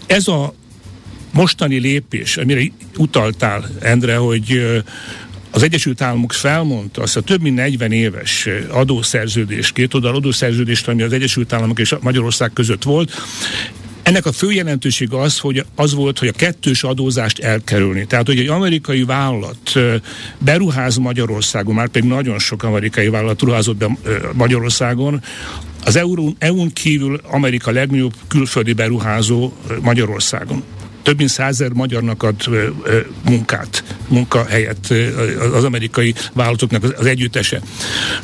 [0.08, 0.54] ez a
[1.34, 2.62] mostani lépés, amire
[2.98, 4.62] utaltál, Endre, hogy
[5.52, 11.02] az Egyesült Államok felmondta azt a több mint 40 éves adószerződést, két oldal adószerződést, ami
[11.02, 13.12] az Egyesült Államok és Magyarország között volt,
[14.04, 18.06] ennek a fő jelentősége az, hogy az volt, hogy a kettős adózást elkerülni.
[18.06, 19.80] Tehát, hogy egy amerikai vállalat
[20.38, 23.98] beruház Magyarországon, már pedig nagyon sok amerikai vállalat ruházott be
[24.34, 25.24] Magyarországon,
[25.86, 25.96] az
[26.38, 30.64] EU-n kívül Amerika legnagyobb külföldi beruházó Magyarországon
[31.10, 32.36] több mint százer magyarnak ad
[33.26, 34.94] munkát, munkahelyet
[35.54, 37.62] az amerikai vállalatoknak az együttese.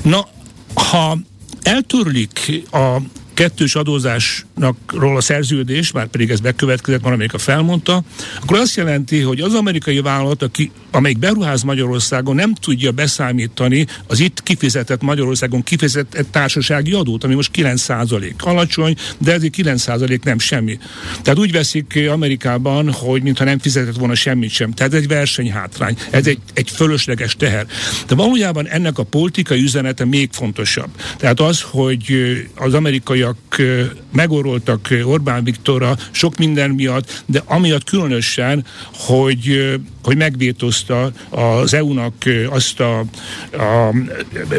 [0.01, 0.27] Na,
[0.73, 1.17] ha
[1.63, 2.97] eltörlik a
[3.35, 8.03] kettős adózásnakról a szerződés, már pedig ez bekövetkezett, már Amerika felmondta,
[8.41, 14.19] akkor azt jelenti, hogy az amerikai vállalat, aki, amelyik beruház Magyarországon, nem tudja beszámítani az
[14.19, 17.85] itt kifizetett Magyarországon kifizetett társasági adót, ami most 9
[18.37, 19.85] alacsony, de ezért 9
[20.23, 20.77] nem semmi.
[21.21, 24.71] Tehát úgy veszik Amerikában, hogy mintha nem fizetett volna semmit sem.
[24.71, 27.65] Tehát ez egy versenyhátrány, ez egy, egy fölösleges teher.
[28.07, 30.89] De valójában ennek a politikai üzenete még fontosabb.
[31.17, 32.13] Tehát az, hogy
[32.55, 39.73] az amerikai amerikaiak megoroltak Orbán Viktorra sok minden miatt, de amiatt különösen, hogy
[40.05, 42.13] hogy megvétózta az EU-nak
[42.49, 43.93] azt a, a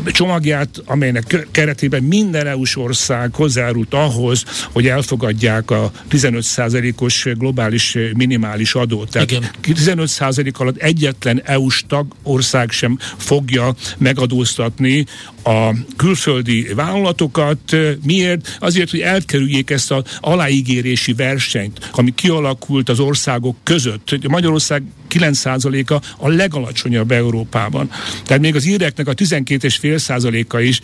[0.07, 9.11] csomagját, amelynek keretében minden EU-s ország hozzárult ahhoz, hogy elfogadják a 15%-os globális minimális adót.
[9.11, 9.51] Tehát Igen.
[9.63, 15.05] 15% alatt egyetlen EU-s tagország sem fogja megadóztatni
[15.45, 17.77] a külföldi vállalatokat.
[18.03, 18.57] Miért?
[18.61, 24.29] Azért, hogy elkerüljék ezt az aláígérési versenyt, ami kialakult az országok között.
[24.29, 24.83] Magyarország
[25.45, 27.91] 9%-a a legalacsonyabb Európában.
[28.25, 30.81] Tehát még az íreknek a 12,5%-a is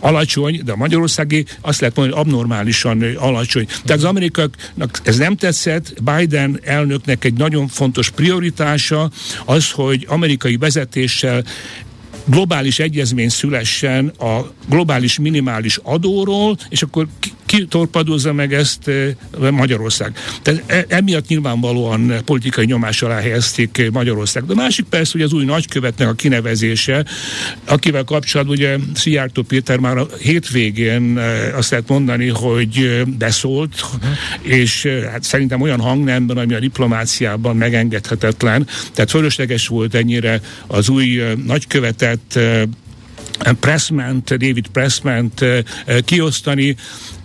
[0.00, 3.66] alacsony, de a magyarországi azt lehet mondani, hogy abnormálisan alacsony.
[3.66, 9.10] Tehát az amerikaiaknak ez nem tetszett, Biden elnöknek egy nagyon fontos prioritása
[9.44, 11.44] az, hogy amerikai vezetéssel
[12.24, 17.06] globális egyezmény szülessen a globális minimális adóról, és akkor
[17.52, 18.90] kitorpadozza meg ezt
[19.50, 20.12] Magyarország.
[20.42, 24.44] Tehát e, emiatt nyilvánvalóan politikai nyomás alá helyezték Magyarország.
[24.44, 27.04] De a másik persze, hogy az új nagykövetnek a kinevezése,
[27.64, 31.18] akivel kapcsolatban ugye Szijjártó Péter már a hétvégén
[31.54, 33.84] azt lehet mondani, hogy beszólt,
[34.42, 38.66] és hát szerintem olyan hangnemben, ami a diplomáciában megengedhetetlen.
[38.92, 42.38] Tehát fölösleges volt ennyire az új nagykövetet
[43.60, 45.44] Pressment, David Pressment
[46.04, 46.76] kiosztani,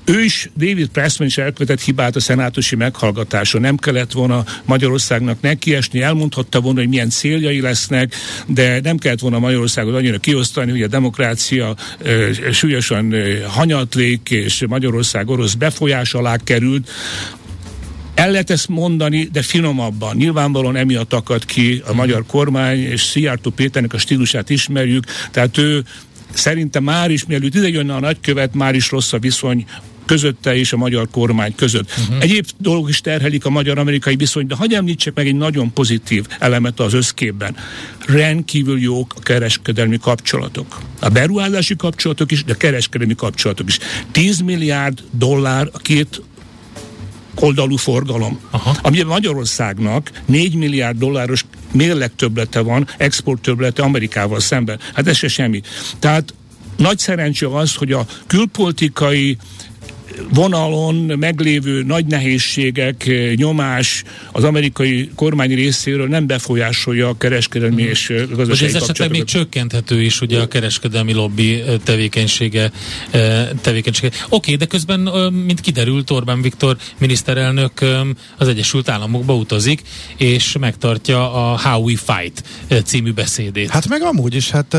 [0.07, 3.61] ő is, David Pressman is elkövetett hibát a szenátusi meghallgatáson.
[3.61, 8.15] Nem kellett volna Magyarországnak nekiesni, elmondhatta volna, hogy milyen céljai lesznek,
[8.47, 14.63] de nem kellett volna Magyarországot annyira kiosztani, hogy a demokrácia e, súlyosan e, hanyatlék, és
[14.67, 16.89] Magyarország orosz befolyás alá került.
[18.13, 20.15] El lehet ezt mondani, de finomabban.
[20.15, 25.83] Nyilvánvalóan emiatt akad ki a magyar kormány, és Szijjártó Péternek a stílusát ismerjük, tehát ő
[26.33, 29.65] szerintem már is, mielőtt ide jönne a nagykövet, már is rossz a viszony
[30.07, 31.89] közötte és a magyar kormány között.
[31.99, 32.23] Uh-huh.
[32.23, 36.79] Egyéb dolgok is terhelik a magyar-amerikai viszonyt, de hagyj említsek meg egy nagyon pozitív elemet
[36.79, 37.55] az összképben.
[38.05, 40.81] Rendkívül jók a kereskedelmi kapcsolatok.
[40.99, 43.79] A beruházási kapcsolatok is, de a kereskedelmi kapcsolatok is.
[44.11, 46.21] 10 milliárd dollár a két
[47.39, 48.39] oldalú forgalom.
[48.49, 48.77] Aha.
[48.81, 54.79] Ami Magyarországnak 4 milliárd dolláros mérleg töblete van, export töblete Amerikával szemben.
[54.93, 55.61] Hát ez se semmi.
[55.99, 56.33] Tehát
[56.77, 59.37] nagy szerencse az, hogy a külpolitikai
[60.33, 67.87] vonalon meglévő nagy nehézségek, nyomás az amerikai kormány részéről nem befolyásolja a kereskedelmi mm.
[67.87, 72.71] és gazdasági ez esetleg még csökkenthető is ugye a kereskedelmi lobby tevékenysége.
[73.61, 74.11] tevékenysége.
[74.29, 74.99] Oké, de közben,
[75.45, 77.71] mint kiderült, Orbán Viktor miniszterelnök
[78.37, 79.81] az Egyesült Államokba utazik,
[80.17, 82.43] és megtartja a How We Fight
[82.83, 83.69] című beszédét.
[83.69, 84.73] Hát meg amúgy is, hát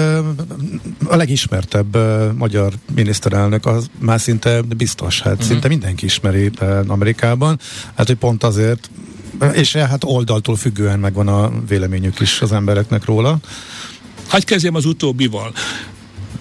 [1.05, 1.97] a legismertebb
[2.37, 5.53] magyar miniszterelnök az már szinte biztos hát uh-huh.
[5.53, 7.59] szinte mindenki ismeri eh, Amerikában,
[7.95, 8.91] hát hogy pont azért,
[9.53, 13.39] és eh, hát oldaltól függően megvan a véleményük is az embereknek róla.
[14.29, 15.53] Hagy kezdjem az utóbbival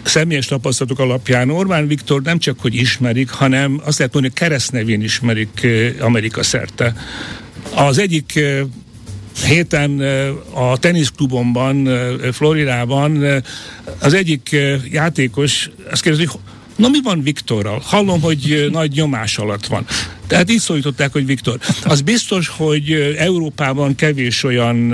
[0.03, 5.01] személyes tapasztalatok alapján Orbán Viktor nem csak hogy ismerik, hanem azt lehet mondani, hogy keresztnevén
[5.01, 6.93] ismerik eh, Amerika szerte.
[7.75, 8.39] Az egyik
[9.45, 9.99] héten
[10.53, 11.89] a teniszklubomban,
[12.31, 13.43] Floridában
[13.99, 14.55] az egyik
[14.91, 16.39] játékos azt kérdezi, hogy
[16.77, 17.81] Na mi van Viktorral?
[17.83, 19.85] Hallom, hogy nagy nyomás alatt van.
[20.27, 21.59] Tehát így szólították, hogy Viktor.
[21.83, 24.93] Az biztos, hogy Európában kevés olyan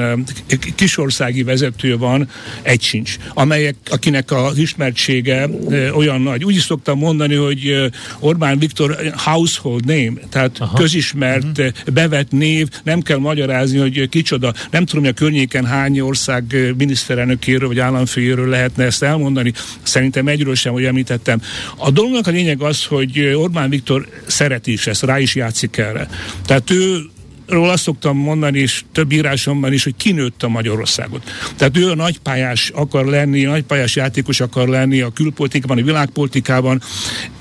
[0.75, 2.29] kisországi vezető van,
[2.61, 5.49] egy sincs, amelyek, akinek az ismertsége
[5.95, 6.43] olyan nagy.
[6.43, 10.77] Úgy is szoktam mondani, hogy Orbán Viktor household name, tehát Aha.
[10.77, 11.93] közismert, uh-huh.
[11.93, 14.53] bevett név, nem kell magyarázni, hogy kicsoda.
[14.71, 19.53] Nem tudom, hogy a környéken hány ország miniszterelnökéről vagy államfőjéről lehetne ezt elmondani.
[19.81, 21.41] Szerintem egyről sem, hogy említettem.
[21.75, 26.07] A dolognak a lényeg az, hogy Orbán Viktor szereti is ezt, rá is játszik erre.
[26.45, 27.11] Tehát ő
[27.47, 31.23] Róla azt szoktam mondani, és több írásomban is, hogy kinőtt a Magyarországot.
[31.55, 36.81] Tehát ő a nagypályás akar lenni, nagypályás játékos akar lenni a külpolitikában, a világpolitikában.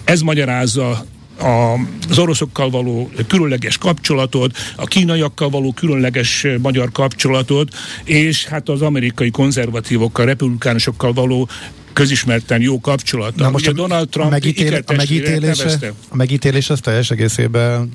[0.04, 1.06] Ez magyarázza
[1.38, 1.74] a,
[2.08, 9.30] az oroszokkal való különleges kapcsolatot, a kínaiakkal való különleges magyar kapcsolatot, és hát az amerikai
[9.30, 11.48] konzervatívokkal, republikánusokkal való
[11.92, 13.34] közismerten jó kapcsolat.
[13.34, 17.92] Na most a Donald Trump a, megítél, a, megítélése, a megítélés az teljes egészében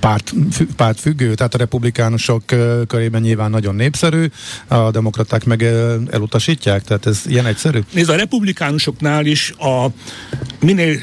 [0.00, 0.32] párt,
[0.76, 2.42] párt függő, tehát a republikánusok
[2.86, 4.26] körében nyilván nagyon népszerű,
[4.68, 5.62] a demokraták meg
[6.10, 7.80] elutasítják, tehát ez ilyen egyszerű?
[7.92, 9.86] Nézd, a republikánusoknál is a
[10.60, 10.98] minél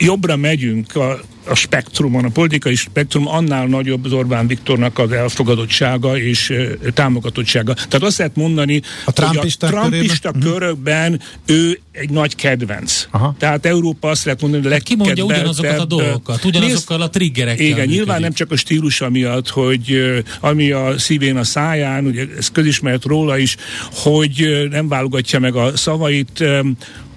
[0.00, 6.18] jobbra megyünk a a spektrumon, a politikai spektrum annál nagyobb az Orbán Viktornak az elfogadottsága
[6.18, 7.74] és e, támogatottsága.
[7.74, 10.40] Tehát azt lehet mondani, a hogy a trumpista körében?
[10.40, 10.50] Mhm.
[10.50, 13.06] körökben ő egy nagy kedvenc.
[13.10, 13.34] Aha.
[13.38, 17.64] Tehát Európa azt lehet mondani, hogy a Ki mondja ugyanazokat a dolgokat, ugyanazokkal a triggerekkel.
[17.64, 17.96] Igen, működik.
[17.96, 20.00] nyilván nem csak a stílusa miatt, hogy
[20.40, 23.56] ami a szívén a száján, ugye ez közismert róla is,
[23.92, 26.44] hogy nem válogatja meg a szavait,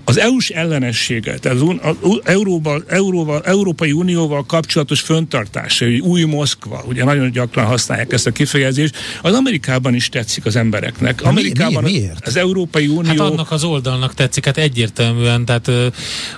[0.05, 6.83] az EU-s ellenességet, tehát az, az Euróval, Euróval, Európai Unióval kapcsolatos föntartása, hogy új Moszkva,
[6.87, 11.21] ugye nagyon gyakran használják ezt a kifejezést, az Amerikában is tetszik az embereknek.
[11.21, 12.27] De Amerikában mi, mi, miért?
[12.27, 13.09] az Európai Unió...
[13.09, 15.71] Hát annak az oldalnak tetszik, hát egyértelműen, tehát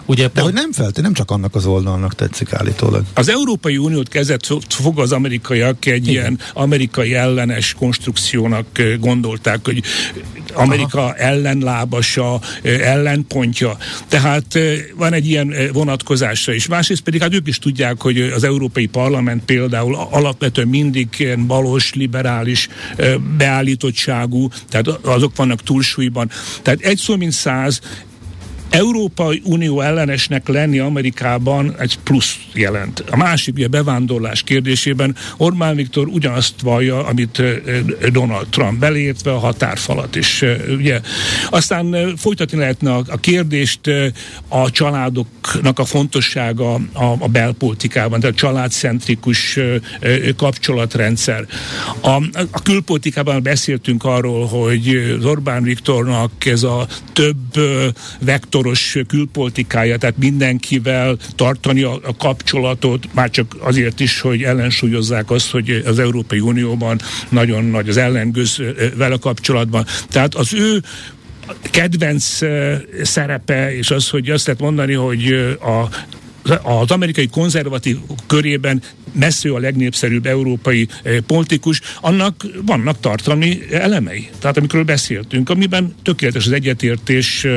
[0.05, 0.23] ugye...
[0.23, 0.45] De pont...
[0.45, 3.03] hogy nem felt, nem csak annak az oldalnak tetszik állítólag.
[3.13, 6.13] Az Európai Uniót kezdett fog az amerikaiak egy Igen.
[6.13, 8.65] ilyen amerikai ellenes konstrukciónak
[8.99, 9.83] gondolták, hogy
[10.53, 11.15] Amerika Aha.
[11.15, 13.54] ellenlábasa, ellenpontja.
[14.07, 14.59] Tehát
[14.95, 16.67] van egy ilyen vonatkozása is.
[16.67, 21.93] Másrészt pedig hát ők is tudják, hogy az Európai Parlament például alapvetően mindig ilyen balos,
[21.93, 22.67] liberális
[23.37, 26.29] beállítottságú, tehát azok vannak túlsúlyban.
[26.61, 27.81] Tehát egy szó mint száz,
[28.69, 33.03] Európai Unió ellenesnek lenni Amerikában egy plusz jelent.
[33.09, 37.41] A másik, ugye bevándorlás kérdésében Orbán Viktor ugyanazt vallja, amit
[38.11, 40.43] Donald Trump belértve a határfalat is.
[40.69, 41.01] Ugye.
[41.49, 43.79] Aztán folytatni lehetne a, a kérdést
[44.47, 49.59] a családoknak a fontossága a, a belpolitikában, tehát a családcentrikus
[50.37, 51.45] kapcsolatrendszer.
[52.01, 52.09] A,
[52.51, 57.59] a külpolitikában beszéltünk arról, hogy Orbán Viktornak ez a több
[58.19, 65.31] vektor vektoros külpolitikája, tehát mindenkivel tartani a, a kapcsolatot, már csak azért is, hogy ellensúlyozzák
[65.31, 68.61] azt, hogy az Európai Unióban nagyon nagy az ellengőz
[68.95, 69.85] vele kapcsolatban.
[70.09, 70.83] Tehát az ő
[71.61, 72.39] kedvenc
[73.03, 75.89] szerepe, és az, hogy azt lehet mondani, hogy a
[76.63, 80.87] az amerikai konzervatív körében messze a legnépszerűbb európai
[81.27, 84.29] politikus, annak vannak tartalmi elemei.
[84.39, 87.47] Tehát amikről beszéltünk, amiben tökéletes az egyetértés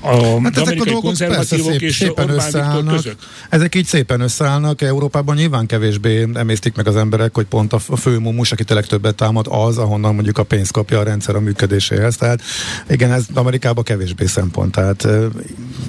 [0.00, 2.94] a hát ezek a dolgok persze szép, és szépen összeállnak.
[2.94, 3.18] Között.
[3.48, 4.82] Ezek így szépen összeállnak.
[4.82, 9.14] Európában nyilván kevésbé emésztik meg az emberek, hogy pont a fő mumus, aki tényleg többet
[9.14, 12.16] támad, az, ahonnan mondjuk a pénzt kapja a rendszer a működéséhez.
[12.16, 12.42] Tehát
[12.88, 14.72] igen, ez Amerikában kevésbé szempont.
[14.72, 15.08] Tehát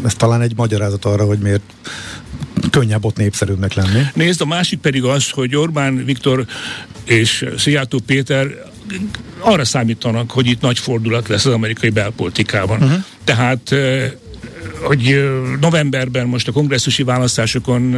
[0.05, 1.61] ez talán egy magyarázat arra, hogy miért
[2.69, 4.01] könnyebb ott népszerűbbnek lenni.
[4.13, 6.45] Nézd, a másik pedig az, hogy Orbán Viktor
[7.03, 8.47] és Szijjártó Péter
[9.39, 12.81] arra számítanak, hogy itt nagy fordulat lesz az amerikai belpolitikában.
[12.81, 13.03] Uh-huh.
[13.23, 13.75] Tehát
[14.83, 17.95] hogy novemberben most a kongresszusi választásokon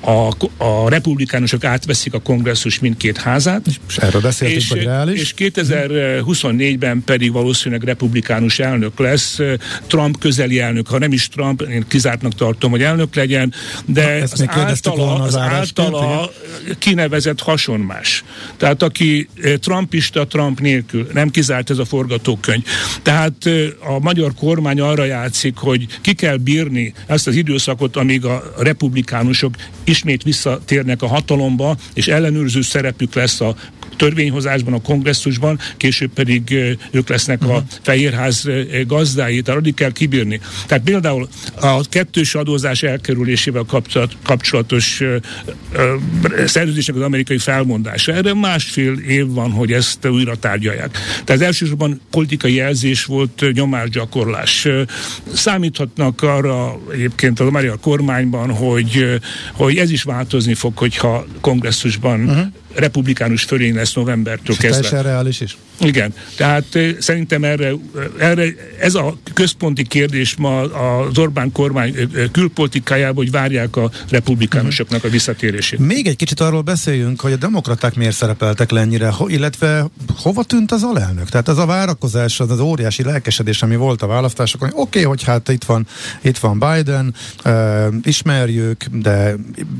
[0.00, 0.28] a,
[0.64, 3.66] a republikánusok átveszik a kongresszus mindkét házát.
[3.88, 5.20] És erről beszéltünk, és, hogy reális.
[5.20, 9.38] És 2024-ben pedig valószínűleg republikánus elnök lesz,
[9.86, 13.54] Trump közeli elnök, ha nem is Trump, én kizártnak tartom, hogy elnök legyen,
[13.86, 16.32] de Na, az, általa, az, az általa
[16.78, 18.24] kinevezett hasonmás.
[18.56, 19.28] Tehát aki
[19.60, 22.64] Trumpista, Trump nélkül, nem kizárt ez a forgatókönyv.
[23.02, 23.34] Tehát
[23.78, 29.54] a magyar kormány arra játszik, hogy ki kell bírni ezt az időszakot, amíg a republikánusok
[29.90, 33.56] ismét visszatérnek a hatalomba, és ellenőrző szerepük lesz a
[34.00, 36.54] törvényhozásban, a kongresszusban, később pedig
[36.90, 37.56] ők lesznek uh-huh.
[37.56, 37.68] a mhm.
[37.82, 38.48] Fehérház
[38.86, 40.40] gazdái, tehát addig kell kibírni.
[40.66, 41.28] Tehát például
[41.60, 45.02] a kettős adózás elkerülésével kapcsolat, kapcsolatos
[46.46, 48.12] szerződésnek az amerikai felmondása.
[48.12, 50.98] Erre másfél év van, hogy ezt újra tárgyalják.
[51.24, 54.68] Tehát elsősorban politikai jelzés volt nyomásgyakorlás.
[55.32, 59.20] Számíthatnak arra egyébként az magyar kormányban, hogy,
[59.52, 64.88] hogy ez is változni fog, hogyha kongresszusban uh-huh republikánus fölény lesz novembertől kezdve.
[64.88, 65.56] Teljesen reális is.
[65.80, 67.72] Igen, tehát szerintem erre,
[68.18, 68.44] erre
[68.80, 71.94] ez a központi kérdés ma az Orbán kormány
[72.32, 75.78] külpolitikájában, hogy várják a republikánusoknak a visszatérését.
[75.78, 80.72] Még egy kicsit arról beszéljünk, hogy a demokraták miért szerepeltek le ennyire, illetve hova tűnt
[80.72, 81.28] az alelnök?
[81.28, 85.22] Tehát az a várakozás, az, az óriási lelkesedés, ami volt a választásokon, oké, okay, hogy
[85.22, 85.86] hát itt van,
[86.22, 89.34] itt van Biden, uh, ismerjük, de,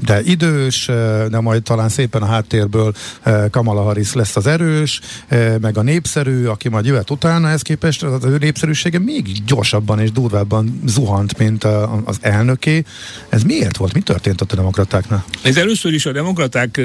[0.07, 5.01] de idős, uh, de majd talán szépen a háttérből uh, Kamala Harris lesz az erős,
[5.31, 10.01] uh, meg a népszerű, aki majd jöhet utána, ez képest az ő népszerűsége még gyorsabban
[10.01, 12.83] és durvábban zuhant, mint a, az elnöké.
[13.29, 13.93] Ez miért volt?
[13.93, 15.25] Mi történt ott a demokratáknál?
[15.43, 16.81] Ez először is a demokraták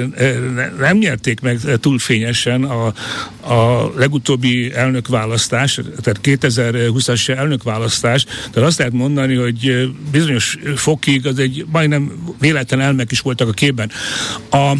[0.78, 2.86] nem nyerték meg túl fényesen a,
[3.54, 11.66] a legutóbbi elnökválasztás, tehát 2020-as elnökválasztás, tehát azt lehet mondani, hogy bizonyos fokig az egy
[11.72, 13.90] majdnem véletlen elmek is voltak a képben.
[14.50, 14.72] A,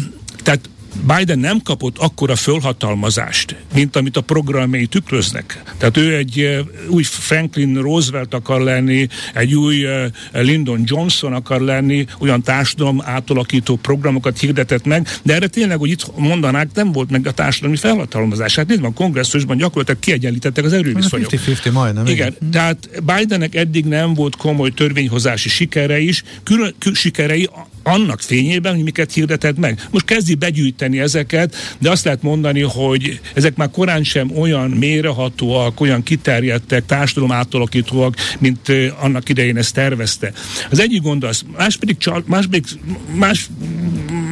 [0.43, 0.69] tehát
[1.17, 5.61] Biden nem kapott akkora fölhatalmazást, mint amit a programjai tükröznek.
[5.77, 9.85] Tehát ő egy új Franklin Roosevelt akar lenni, egy új
[10.31, 16.17] Lyndon Johnson akar lenni, olyan társadalom átalakító programokat hirdetett meg, de erre tényleg, hogy itt
[16.17, 18.55] mondanák, nem volt meg a társadalmi felhatalmazás.
[18.55, 21.31] Hát nézd, a kongresszusban gyakorlatilag kiegyenlítettek az erőviszonyok.
[21.31, 22.05] 50-50 majdnem.
[22.05, 22.51] Igen, igen.
[22.51, 27.49] tehát Bidennek eddig nem volt komoly törvényhozási sikere is, külön, kül, sikerei
[27.87, 29.87] annak fényében, hogy miket hirdeted meg.
[29.91, 35.79] Most kezdi begyűjteni ezeket, de azt lehet mondani, hogy ezek már korán sem olyan mérehatóak,
[35.79, 40.31] olyan kiterjedtek, társadalom átalakítóak, mint annak idején ezt tervezte.
[40.69, 42.65] Az egyik gond az, más pedig, más, pedig,
[43.13, 43.49] más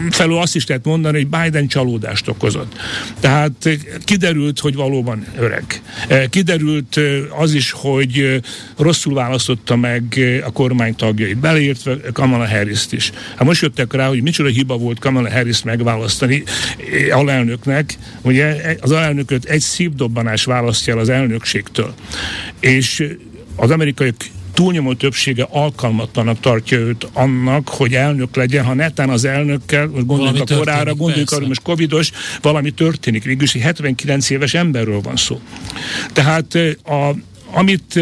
[0.09, 2.73] felől azt is lehet mondani, hogy Biden csalódást okozott.
[3.19, 3.69] Tehát
[4.03, 5.81] kiderült, hogy valóban öreg.
[6.29, 6.99] Kiderült
[7.37, 8.41] az is, hogy
[8.77, 10.03] rosszul választotta meg
[10.45, 13.11] a kormány tagjait, beleértve Kamala Harris-t is.
[13.35, 16.43] Hát most jöttek rá, hogy micsoda hiba volt Kamala Harris megválasztani
[17.11, 17.97] alelnöknek.
[18.21, 21.93] Ugye az alelnököt egy szívdobbanás választja el az elnökségtől.
[22.59, 23.07] És
[23.55, 24.15] az amerikaiak
[24.55, 30.55] túlnyomó többsége alkalmatlanak tartja őt annak, hogy elnök legyen, ha netán az elnökkel, gondoljuk a
[30.55, 33.23] korára, gondoljuk arra, most covidos, valami történik.
[33.23, 35.39] Végülis 79 éves emberről van szó.
[36.13, 37.15] Tehát a
[37.55, 37.99] amit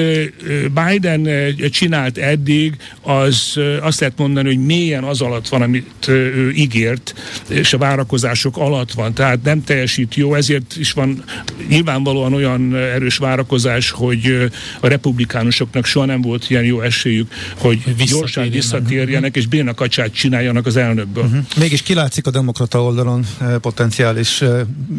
[0.73, 1.29] Biden
[1.71, 7.13] csinált eddig, az azt lehet mondani, hogy mélyen az alatt van, amit ő ígért,
[7.49, 9.13] és a várakozások alatt van.
[9.13, 11.23] Tehát nem teljesít jó, ezért is van
[11.67, 17.79] nyilvánvalóan olyan erős várakozás, hogy a republikánusoknak soha nem volt ilyen jó esélyük, hogy
[18.09, 21.23] gyorsan visszatérjenek, és bénakacsát csináljanak az elnökből.
[21.23, 21.45] Uh-huh.
[21.57, 23.25] Mégis kilátszik a demokrata oldalon
[23.61, 24.43] potenciális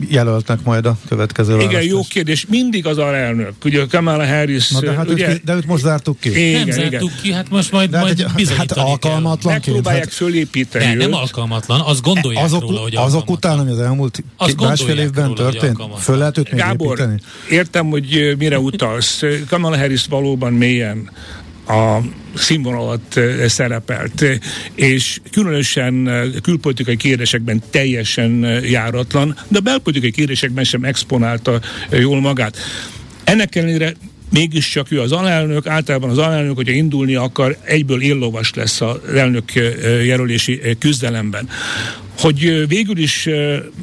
[0.09, 1.91] jelöltnek majd a következő Igen, választás.
[1.91, 2.47] jó kérdés.
[2.49, 3.53] Mindig az elnök.
[3.65, 4.43] Ugye Kamala Harris.
[4.71, 6.49] Na de, hát ugye, őt, de őt most zártuk ki.
[6.49, 7.23] Igen, nem zártuk igen.
[7.23, 11.81] ki, hát most majd, de majd hát, hát alkalmatlan Megpróbálják hát, fölépíteni ne, nem alkalmatlan,
[11.81, 14.25] az gondolják azok, róla, hogy Azok után, ami az elmúlt
[14.57, 17.21] másfél évben róla, történt, föl lehet őt még Gábor, építeni?
[17.51, 19.23] értem, hogy mire utalsz.
[19.49, 21.11] Kamala Harris valóban mélyen
[21.67, 21.99] a
[22.35, 24.25] színvonalat szerepelt,
[24.75, 26.11] és különösen
[26.43, 32.57] külpolitikai kérdésekben teljesen járatlan, de a belpolitikai kérdésekben sem exponálta jól magát.
[33.25, 33.95] Ennek ellenére
[34.31, 39.53] mégiscsak ő az alelnök, általában az alelnök, hogyha indulni akar, egyből illovas lesz az elnök
[40.05, 41.49] jelölési küzdelemben.
[42.19, 43.29] Hogy végül is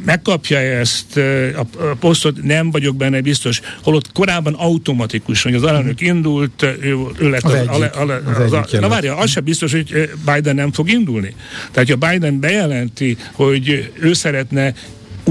[0.05, 1.17] megkapja ezt
[1.55, 1.65] a
[1.99, 7.43] posztot, nem vagyok benne biztos, holott korábban automatikus, hogy az alelnök indult, ő, ő lett
[7.43, 10.71] az, az, egyik, az, az, az, az Na várja, az sem biztos, hogy Biden nem
[10.71, 11.35] fog indulni.
[11.71, 14.73] Tehát, ha Biden bejelenti, hogy ő szeretne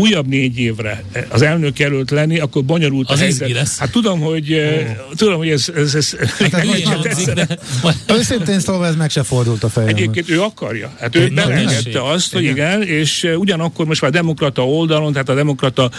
[0.01, 3.51] újabb négy évre az elnök jelölt lenni, akkor bonyolult az a helyzet.
[3.51, 3.79] Lesz.
[3.79, 5.15] Hát tudom, hogy oh.
[5.15, 6.17] tudom, hogy ez, ez, ez
[6.53, 6.65] hát
[7.05, 9.97] ez Őszintén szóval ez meg se fordult a fejemben.
[9.97, 10.93] Egyébként ő akarja.
[11.01, 15.91] Hát ő belegette azt, hogy igen, és ugyanakkor most már demokrata oldalon, tehát a demokrata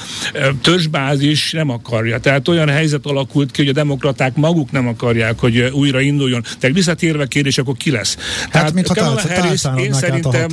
[0.62, 2.20] törzsbázis nem akarja.
[2.20, 6.44] Tehát olyan helyzet alakult ki, hogy a demokraták maguk nem akarják, hogy újra induljon.
[6.60, 8.18] Tehát visszatérve kérdés, akkor ki lesz?
[8.42, 10.50] Hát, tehát mint Kamala Harris, én szerintem,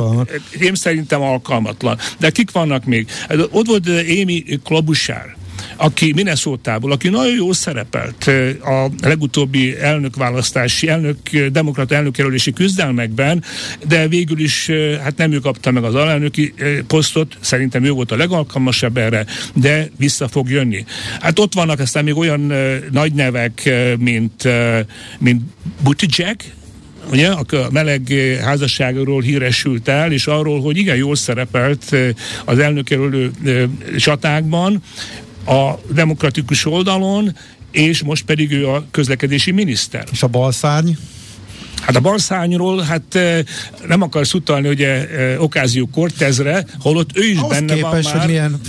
[0.60, 1.98] én szerintem alkalmatlan.
[2.18, 3.08] De kik vannak még?
[3.50, 5.36] Ott volt Émi Klobusár,
[5.76, 8.30] aki Minnesota-ból, aki nagyon jól szerepelt
[8.64, 11.16] a legutóbbi elnökválasztási, elnök,
[11.52, 13.44] demokrata elnökjelölési küzdelmekben,
[13.86, 14.70] de végül is
[15.02, 16.54] hát nem ő kapta meg az alelnöki
[16.86, 20.84] posztot, szerintem ő volt a legalkalmasabb erre, de vissza fog jönni.
[21.20, 22.52] Hát ott vannak aztán még olyan
[22.90, 24.48] nagy nevek, mint,
[25.18, 25.42] mint
[25.82, 26.44] Buttigieg,
[27.10, 31.96] ugye, a meleg házasságról híresült el, és arról, hogy igen jól szerepelt
[32.44, 33.30] az elnökjelölő
[33.96, 34.82] csatákban
[35.46, 37.36] a demokratikus oldalon,
[37.70, 40.04] és most pedig ő a közlekedési miniszter.
[40.12, 40.90] És a balszárny?
[41.80, 43.18] Hát a balszányról, hát
[43.86, 45.06] nem akarsz utalni ugye
[45.38, 48.20] Okázió Cortezre, holott ő is Ahhoz benne képes, van már.
[48.20, 48.60] Hogy milyen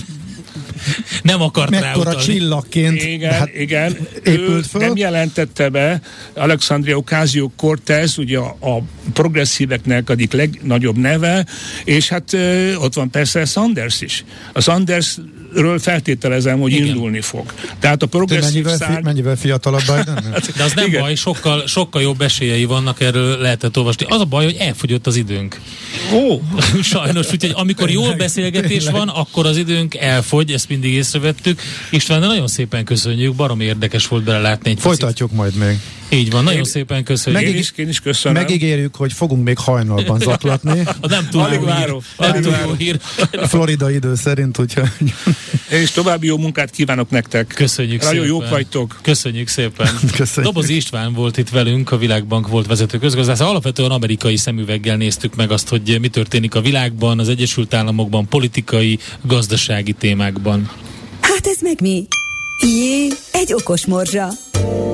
[1.24, 3.98] nem akart Mekkora csillagként igen, hát igen.
[4.24, 4.82] épült föl.
[4.82, 6.02] nem jelentette be
[6.34, 11.46] Alexandria Ocasio-Cortez, ugye a, a progresszíveknek egyik legnagyobb neve,
[11.84, 12.38] és hát
[12.78, 14.26] ott van persze Sanders is.
[14.54, 15.18] A Sanders
[15.54, 16.88] ről feltételezem, hogy Igen.
[16.88, 17.54] indulni fog.
[17.80, 18.96] Tehát a progresszív mennyivel, szár...
[18.96, 20.36] fi, mennyivel fiatalabb Biden?
[20.58, 21.02] De az nem Igen.
[21.02, 24.06] baj, sokkal, sokkal jobb esélyei vannak, erről lehetett olvasni.
[24.10, 25.60] Az a baj, hogy elfogyott az időnk.
[26.14, 26.42] Ó!
[26.82, 31.62] Sajnos, úgyhogy amikor jól beszélgetés van, akkor az időnk elfogy, ezt mindig észrevettük.
[31.92, 35.80] István, de nagyon szépen köszönjük, barom érdekes volt belelátni egy Folytatjuk majd még.
[36.12, 37.42] Így van, nagyon én, szépen köszönjük.
[37.42, 38.42] Megíg, én is, én is köszönöm.
[38.42, 40.80] Megígérjük, hogy fogunk még hajnalban zaklatni.
[41.02, 41.96] A nem túl jó hír.
[42.18, 43.00] Nem túl jó hír.
[43.48, 44.88] Florida idő szerint, úgyhogy...
[45.72, 47.48] Én is további jó munkát kívánok nektek.
[47.48, 48.28] Köszönjük Nagyon szépen.
[48.28, 49.00] jók vagytok.
[49.02, 49.88] Köszönjük szépen.
[50.18, 50.54] Köszönjük.
[50.54, 53.40] Doboz István volt itt velünk, a Világbank volt vezető közgazdász.
[53.40, 59.00] Alapvetően amerikai szemüveggel néztük meg azt, hogy mi történik a világban, az Egyesült Államokban, politikai,
[59.22, 60.70] gazdasági témákban.
[61.22, 62.08] Hát ez meg mi?
[62.62, 64.28] Jé, egy okos morzsa.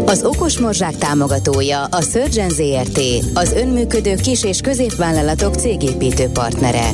[0.05, 2.99] Az Okos Morzsák támogatója a Surgeon ZRT,
[3.33, 6.89] az önműködő kis- és középvállalatok cégépítő partnere.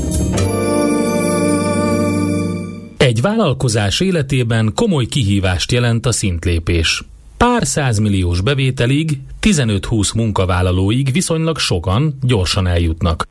[2.97, 7.03] Egy vállalkozás életében komoly kihívást jelent a szintlépés.
[7.37, 13.27] Pár százmilliós bevételig, 15-20 munkavállalóig viszonylag sokan gyorsan eljutnak.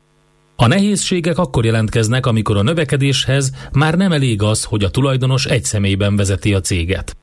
[0.55, 5.63] A nehézségek akkor jelentkeznek, amikor a növekedéshez már nem elég az, hogy a tulajdonos egy
[5.63, 7.15] személyben vezeti a céget.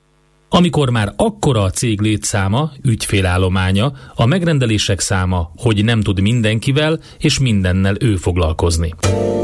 [0.51, 7.39] Amikor már akkora a cég létszáma, ügyfélállománya, a megrendelések száma, hogy nem tud mindenkivel és
[7.39, 8.95] mindennel ő foglalkozni.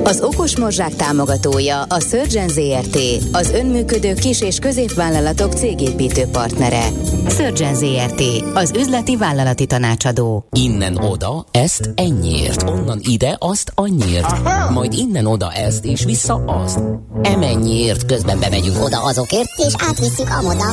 [0.05, 2.99] Az Okos Morzsák támogatója a Surgeon ZRT,
[3.33, 6.89] az önműködő kis- és középvállalatok cégépítő partnere.
[7.29, 8.23] Surgeon ZRT,
[8.55, 10.47] az üzleti vállalati tanácsadó.
[10.57, 16.79] Innen oda, ezt ennyiért, onnan ide, azt annyiért, majd innen oda ezt, és vissza azt.
[17.23, 20.65] Emennyiért közben bemegyünk oda azokért, és átvisszük amoda.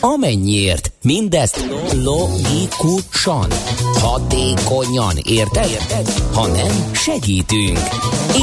[0.00, 0.92] Amennyiért.
[1.02, 1.66] Mindezt
[2.02, 3.50] logikusan,
[3.94, 5.70] hatékonyan, érted?
[5.70, 6.08] Érted?
[6.34, 7.78] Ha nem, segítünk.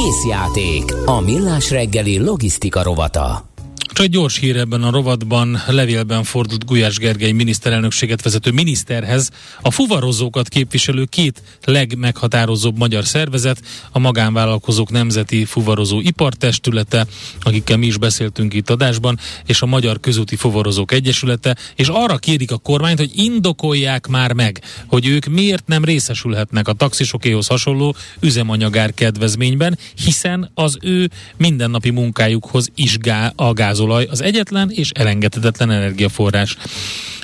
[0.06, 3.49] Észjáték, a millás reggeli logisztika rovata.
[3.92, 9.30] Csak egy gyors hír ebben a rovatban levélben fordult Gulyás Gergely miniszterelnökséget vezető miniszterhez.
[9.62, 13.62] A fuvarozókat képviselő két legmeghatározóbb magyar szervezet,
[13.92, 17.06] a Magánvállalkozók Nemzeti Fuvarozó Ipartestülete,
[17.42, 22.50] akikkel mi is beszéltünk itt adásban, és a Magyar Közúti Fuvarozók Egyesülete, és arra kérik
[22.50, 28.94] a kormányt, hogy indokolják már meg, hogy ők miért nem részesülhetnek a taxisokéhoz hasonló üzemanyagár
[28.94, 36.56] kedvezményben, hiszen az ő mindennapi munkájukhoz is gá- a gázolaj az egyetlen és elengedhetetlen energiaforrás.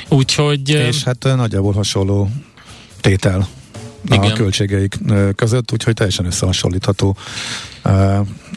[0.09, 0.69] Úgyhogy...
[0.69, 2.31] És hát nagyjából hasonló
[3.01, 3.49] tétel
[4.09, 4.35] a Igen.
[4.35, 7.17] költségeik ö, között, úgyhogy teljesen összehasonlítható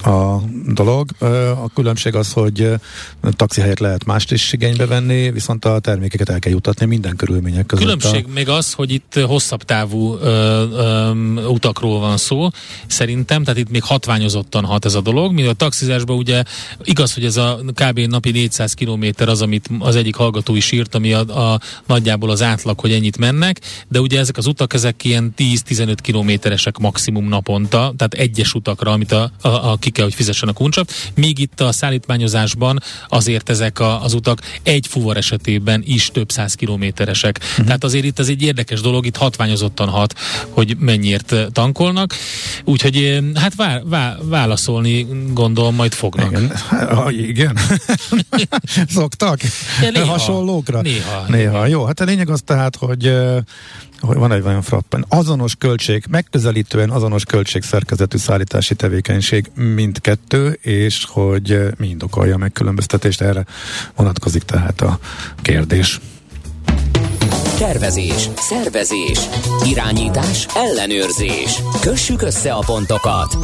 [0.03, 1.09] a dolog.
[1.63, 2.73] A különbség az, hogy
[3.31, 7.65] taxi helyett lehet mást is igénybe venni, viszont a termékeket el kell jutatni minden körülmények
[7.65, 7.83] között.
[7.83, 11.11] Különbség még az, hogy itt hosszabb távú ö, ö,
[11.45, 12.49] utakról van szó,
[12.87, 16.43] szerintem, tehát itt még hatványozottan hat ez a dolog, míg a taxizásban ugye
[16.83, 17.99] igaz, hogy ez a kb.
[17.99, 22.41] napi 400 kilométer az, amit az egyik hallgató is írt, ami a, a nagyjából az
[22.41, 27.93] átlag, hogy ennyit mennek, de ugye ezek az utak, ezek ilyen 10-15 kilométeresek maximum naponta,
[27.97, 31.61] tehát egyes utakra, amit a, a, a ki kell, hogy fizessen a kuncsap, míg itt
[31.61, 37.39] a szállítmányozásban azért ezek a, az utak egy fuvar esetében is több száz kilométeresek.
[37.41, 37.65] Uh-huh.
[37.65, 40.13] Tehát azért itt az egy érdekes dolog, itt hatványozottan hat,
[40.49, 42.13] hogy mennyiért eh, tankolnak.
[42.63, 46.31] Úgyhogy eh, hát vá, vá, válaszolni gondolom majd fognak.
[46.31, 46.51] Igen.
[46.69, 47.57] Ha, igen.
[48.95, 49.39] Szoktak
[49.81, 50.05] Ja, néha.
[50.05, 50.81] hasonlókra?
[50.81, 51.25] Néha.
[51.27, 51.65] Néha.
[51.65, 53.13] Jó, hát a lényeg az tehát, hogy hogy
[54.01, 55.05] van egy olyan frappen.
[55.09, 62.37] Azonos költség, megközelítően azonos költség szerkezetű szállítási tevékenység mindkettő, és hogy ö, mi indokolja a
[62.37, 63.45] megkülönböztetést, erre
[63.95, 64.99] vonatkozik tehát a
[65.41, 65.99] kérdés.
[67.57, 69.19] Tervezés, szervezés,
[69.65, 71.61] irányítás, ellenőrzés.
[71.81, 73.37] Kössük össze a pontokat.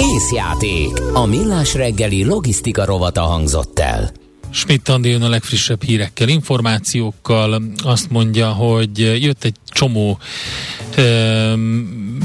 [0.00, 4.23] Észjáték, a millás reggeli logisztika rovata hangzott el.
[4.54, 7.62] Schmidt Andi jön a legfrissebb hírekkel, információkkal.
[7.82, 10.18] Azt mondja, hogy jött egy csomó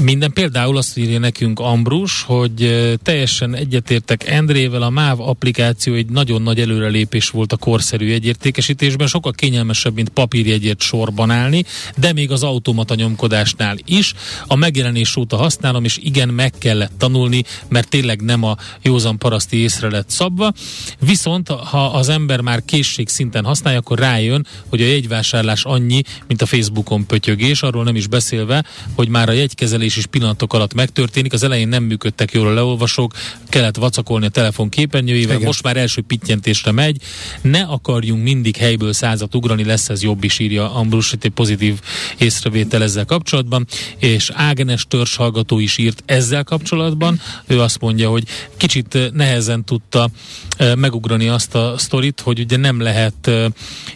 [0.02, 0.32] minden.
[0.32, 6.42] Például azt írja nekünk Ambrus, hogy ö, teljesen egyetértek Endrével, a MÁV applikáció egy nagyon
[6.42, 11.64] nagy előrelépés volt a korszerű jegyértékesítésben, sokkal kényelmesebb, mint papírjegyért sorban állni,
[11.96, 14.14] de még az automata nyomkodásnál is.
[14.46, 19.56] A megjelenés óta használom, és igen, meg kellett tanulni, mert tényleg nem a józan paraszti
[19.56, 20.52] észre lett szabva.
[21.00, 26.42] Viszont, ha az ember már készség szinten használja, akkor rájön, hogy a jegyvásárlás annyi, mint
[26.42, 28.64] a Facebookon pötyögés, arról nem is beszélve,
[28.94, 31.32] hogy már a jegykezelés is pillanatok alatt megtörténik.
[31.32, 33.14] Az elején nem működtek jól a leolvasók,
[33.48, 35.46] kellett vacakolni a telefon képernyőjével, Igen.
[35.46, 36.96] most már első pittyentésre megy.
[37.42, 41.80] Ne akarjunk mindig helyből százat ugrani, lesz ez jobb is, írja Ambrus, itt egy pozitív
[42.18, 43.66] észrevétel ezzel kapcsolatban,
[43.98, 47.20] és Ágnes törzs hallgató is írt ezzel kapcsolatban.
[47.46, 48.24] Ő azt mondja, hogy
[48.56, 50.08] kicsit eh, nehezen tudta
[50.56, 53.46] eh, megugrani azt a sztorit, hogy ugye nem lehet eh,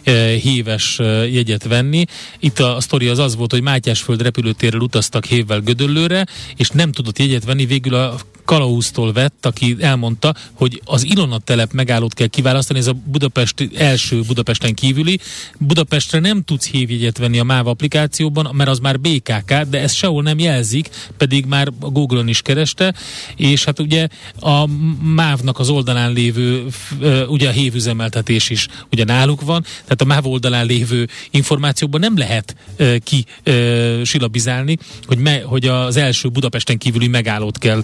[0.03, 0.35] eh,
[0.97, 2.05] eh, jegyet venni.
[2.39, 6.91] Itt a, a sztori az az volt, hogy Mátyásföld repülőtérrel utaztak hévvel Gödöllőre, és nem
[6.91, 8.15] tudott jegyet venni, végül a
[8.45, 14.21] Kalausztól vett, aki elmondta, hogy az Ilona telep megállót kell kiválasztani, ez a Budapest első
[14.27, 15.19] Budapesten kívüli.
[15.59, 20.23] Budapestre nem tudsz hívjegyet venni a MÁV applikációban, mert az már BKK, de ez sehol
[20.23, 22.93] nem jelzik, pedig már Google-on is kereste,
[23.35, 24.07] és hát ugye
[24.39, 24.67] a
[25.15, 26.65] MÁV-nak az oldalán lévő,
[27.27, 32.55] ugye a hévüzemeltetés is ugye náluk van, tehát a MÁV oldalán lévő információkban nem lehet
[33.03, 33.25] ki
[34.03, 37.83] silabizálni, hogy, me, hogy az első Budapesten kívüli megállót kell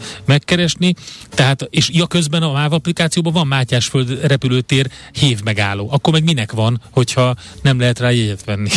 [0.51, 0.93] megkeresni,
[1.29, 5.89] tehát, és ja közben a MÁV applikációban van Mátyásföld repülőtér hév megálló.
[5.91, 8.69] Akkor meg minek van, hogyha nem lehet rá jegyet venni?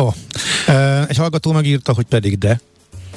[0.00, 0.08] Ó,
[0.68, 2.60] ö, egy hallgató megírta, hogy pedig de,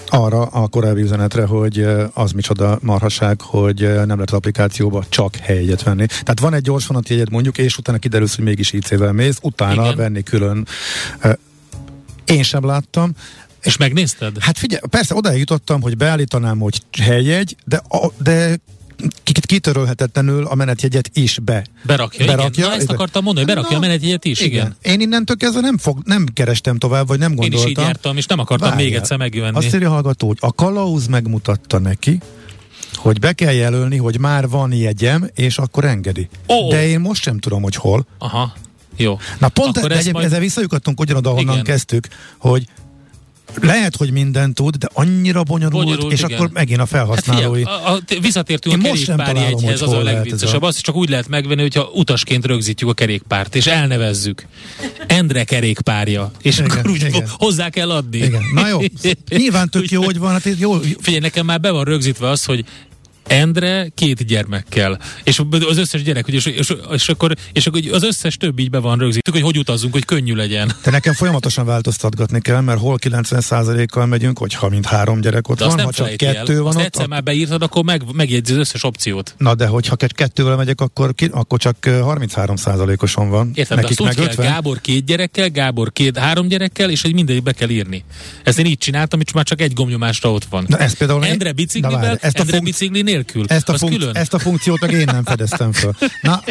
[0.07, 5.84] arra a korábbi üzenetre, hogy az micsoda marhaság, hogy nem lehet az applikációba csak helyet
[5.84, 6.05] venni.
[6.05, 9.95] Tehát van egy gyorsvonati jegyed mondjuk, és utána kiderülsz, hogy mégis IC-vel mész, utána Igen.
[9.95, 10.68] venni külön.
[12.26, 13.11] Én sem láttam.
[13.66, 14.38] És megnézted?
[14.39, 18.57] Hát figyelj, persze oda jutottam, hogy beállítanám, hogy helyjegy, de, a, de
[19.45, 21.66] kitörölhetetlenül a menetjegyet is be.
[21.84, 22.70] Berakja, berakja igen.
[22.70, 24.51] Na, ezt akartam mondani, hogy berakja Na, a menetjegyet is, igen.
[24.51, 24.93] igen.
[24.93, 27.59] Én innentől kezdve nem, fog, nem kerestem tovább, vagy nem gondoltam.
[27.59, 28.88] Én is így jártam, és nem akartam Várjál.
[28.88, 29.57] még egyszer megvenni.
[29.57, 32.20] Azt írja hallgató, hogy a kalauz megmutatta neki,
[32.93, 36.30] hogy be kell jelölni, hogy már van jegyem, és akkor engedi.
[36.47, 36.70] Oh.
[36.70, 38.05] De én most sem tudom, hogy hol.
[38.18, 38.53] Aha.
[38.97, 39.20] Jó.
[39.39, 40.26] Na pont e- egyébként majd...
[40.26, 41.63] ezzel visszajutottunk ugyanoda, honnan Igen.
[41.63, 42.07] kezdtük,
[42.38, 42.66] hogy
[43.62, 46.38] lehet, hogy minden tud, de annyira bonyolult, bonyolult és igen.
[46.38, 47.64] akkor megint a felhasználói.
[47.64, 50.62] Hát figyel, a, a, visszatértünk Én a kerékpárjegyhez, az a legviccesebb.
[50.62, 50.68] A...
[50.68, 54.45] Azt csak úgy lehet megvenni, hogyha utasként rögzítjük a kerékpárt, és elnevezzük.
[55.08, 56.32] Endre kerékpárja.
[56.41, 57.28] És igen, akkor úgy igen.
[57.32, 58.18] hozzá kell adni.
[58.18, 58.41] Igen.
[58.53, 58.80] Na jó,
[59.38, 60.32] nyilván tök jó, hogy van.
[60.32, 60.74] Hát jó.
[60.99, 62.66] Figyelj, nekem már be van rögzítve az, hogy
[63.28, 65.00] Endre két gyermekkel.
[65.24, 68.80] És az összes gyerek, és, és, és, akkor, és akkor az összes több így be
[68.80, 70.72] van rögzítve, hogy hogy utazzunk, hogy könnyű legyen.
[70.84, 75.66] De nekem folyamatosan változtatgatni kell, mert hol 90%-kal megyünk, hogyha mind három gyerek ott de
[75.66, 76.62] van, ha csak kettő el.
[76.62, 76.84] van azt ott.
[76.84, 79.36] egyszer már beírtad, akkor meg, megjegyzi az összes opciót.
[79.38, 83.52] Na de hogyha kettővel megyek, akkor, ki, akkor csak 33%-oson van.
[83.54, 87.02] Értem, Nekik de azt meg úgy kell, Gábor két gyerekkel, Gábor két három gyerekkel, és
[87.02, 88.04] hogy mindegyik be kell írni.
[88.44, 90.66] Ezt én így csináltam, és már csak egy gomnyomásra ott van.
[90.68, 93.45] Na, ez például Endre biciklivel, Endre bicikli nélkül.
[93.47, 95.91] Ezt a, funk- ezt a funkciót meg én nem fedeztem föl.
[96.22, 96.43] Na,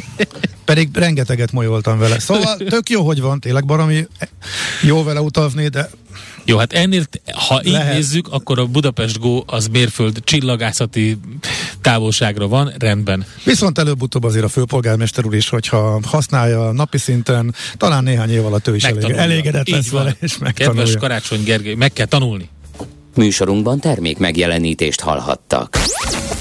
[0.65, 2.19] pedig rengeteget molyoltam vele.
[2.19, 4.07] Szóval tök jó, hogy van, tényleg baromi
[4.83, 5.91] jó vele utazni, de
[6.45, 7.89] jó, hát ennél, ha Lehet.
[7.89, 11.19] így nézzük, akkor a Budapest Go az mérföld csillagászati
[11.81, 13.25] távolságra van, rendben.
[13.45, 18.69] Viszont előbb-utóbb azért a főpolgármester úr is, hogyha használja napi szinten, talán néhány év alatt
[18.69, 20.81] ő is elég, elégedett lesz vele, és megtanulja.
[20.81, 22.49] Kedves Karácsony Gergely, meg kell tanulni.
[23.17, 25.77] Műsorunkban termék megjelenítést hallhattak.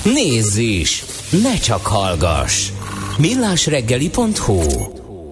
[0.03, 1.03] Nézz is!
[1.43, 2.69] Ne csak hallgass!
[3.17, 4.61] millásreggeli.hu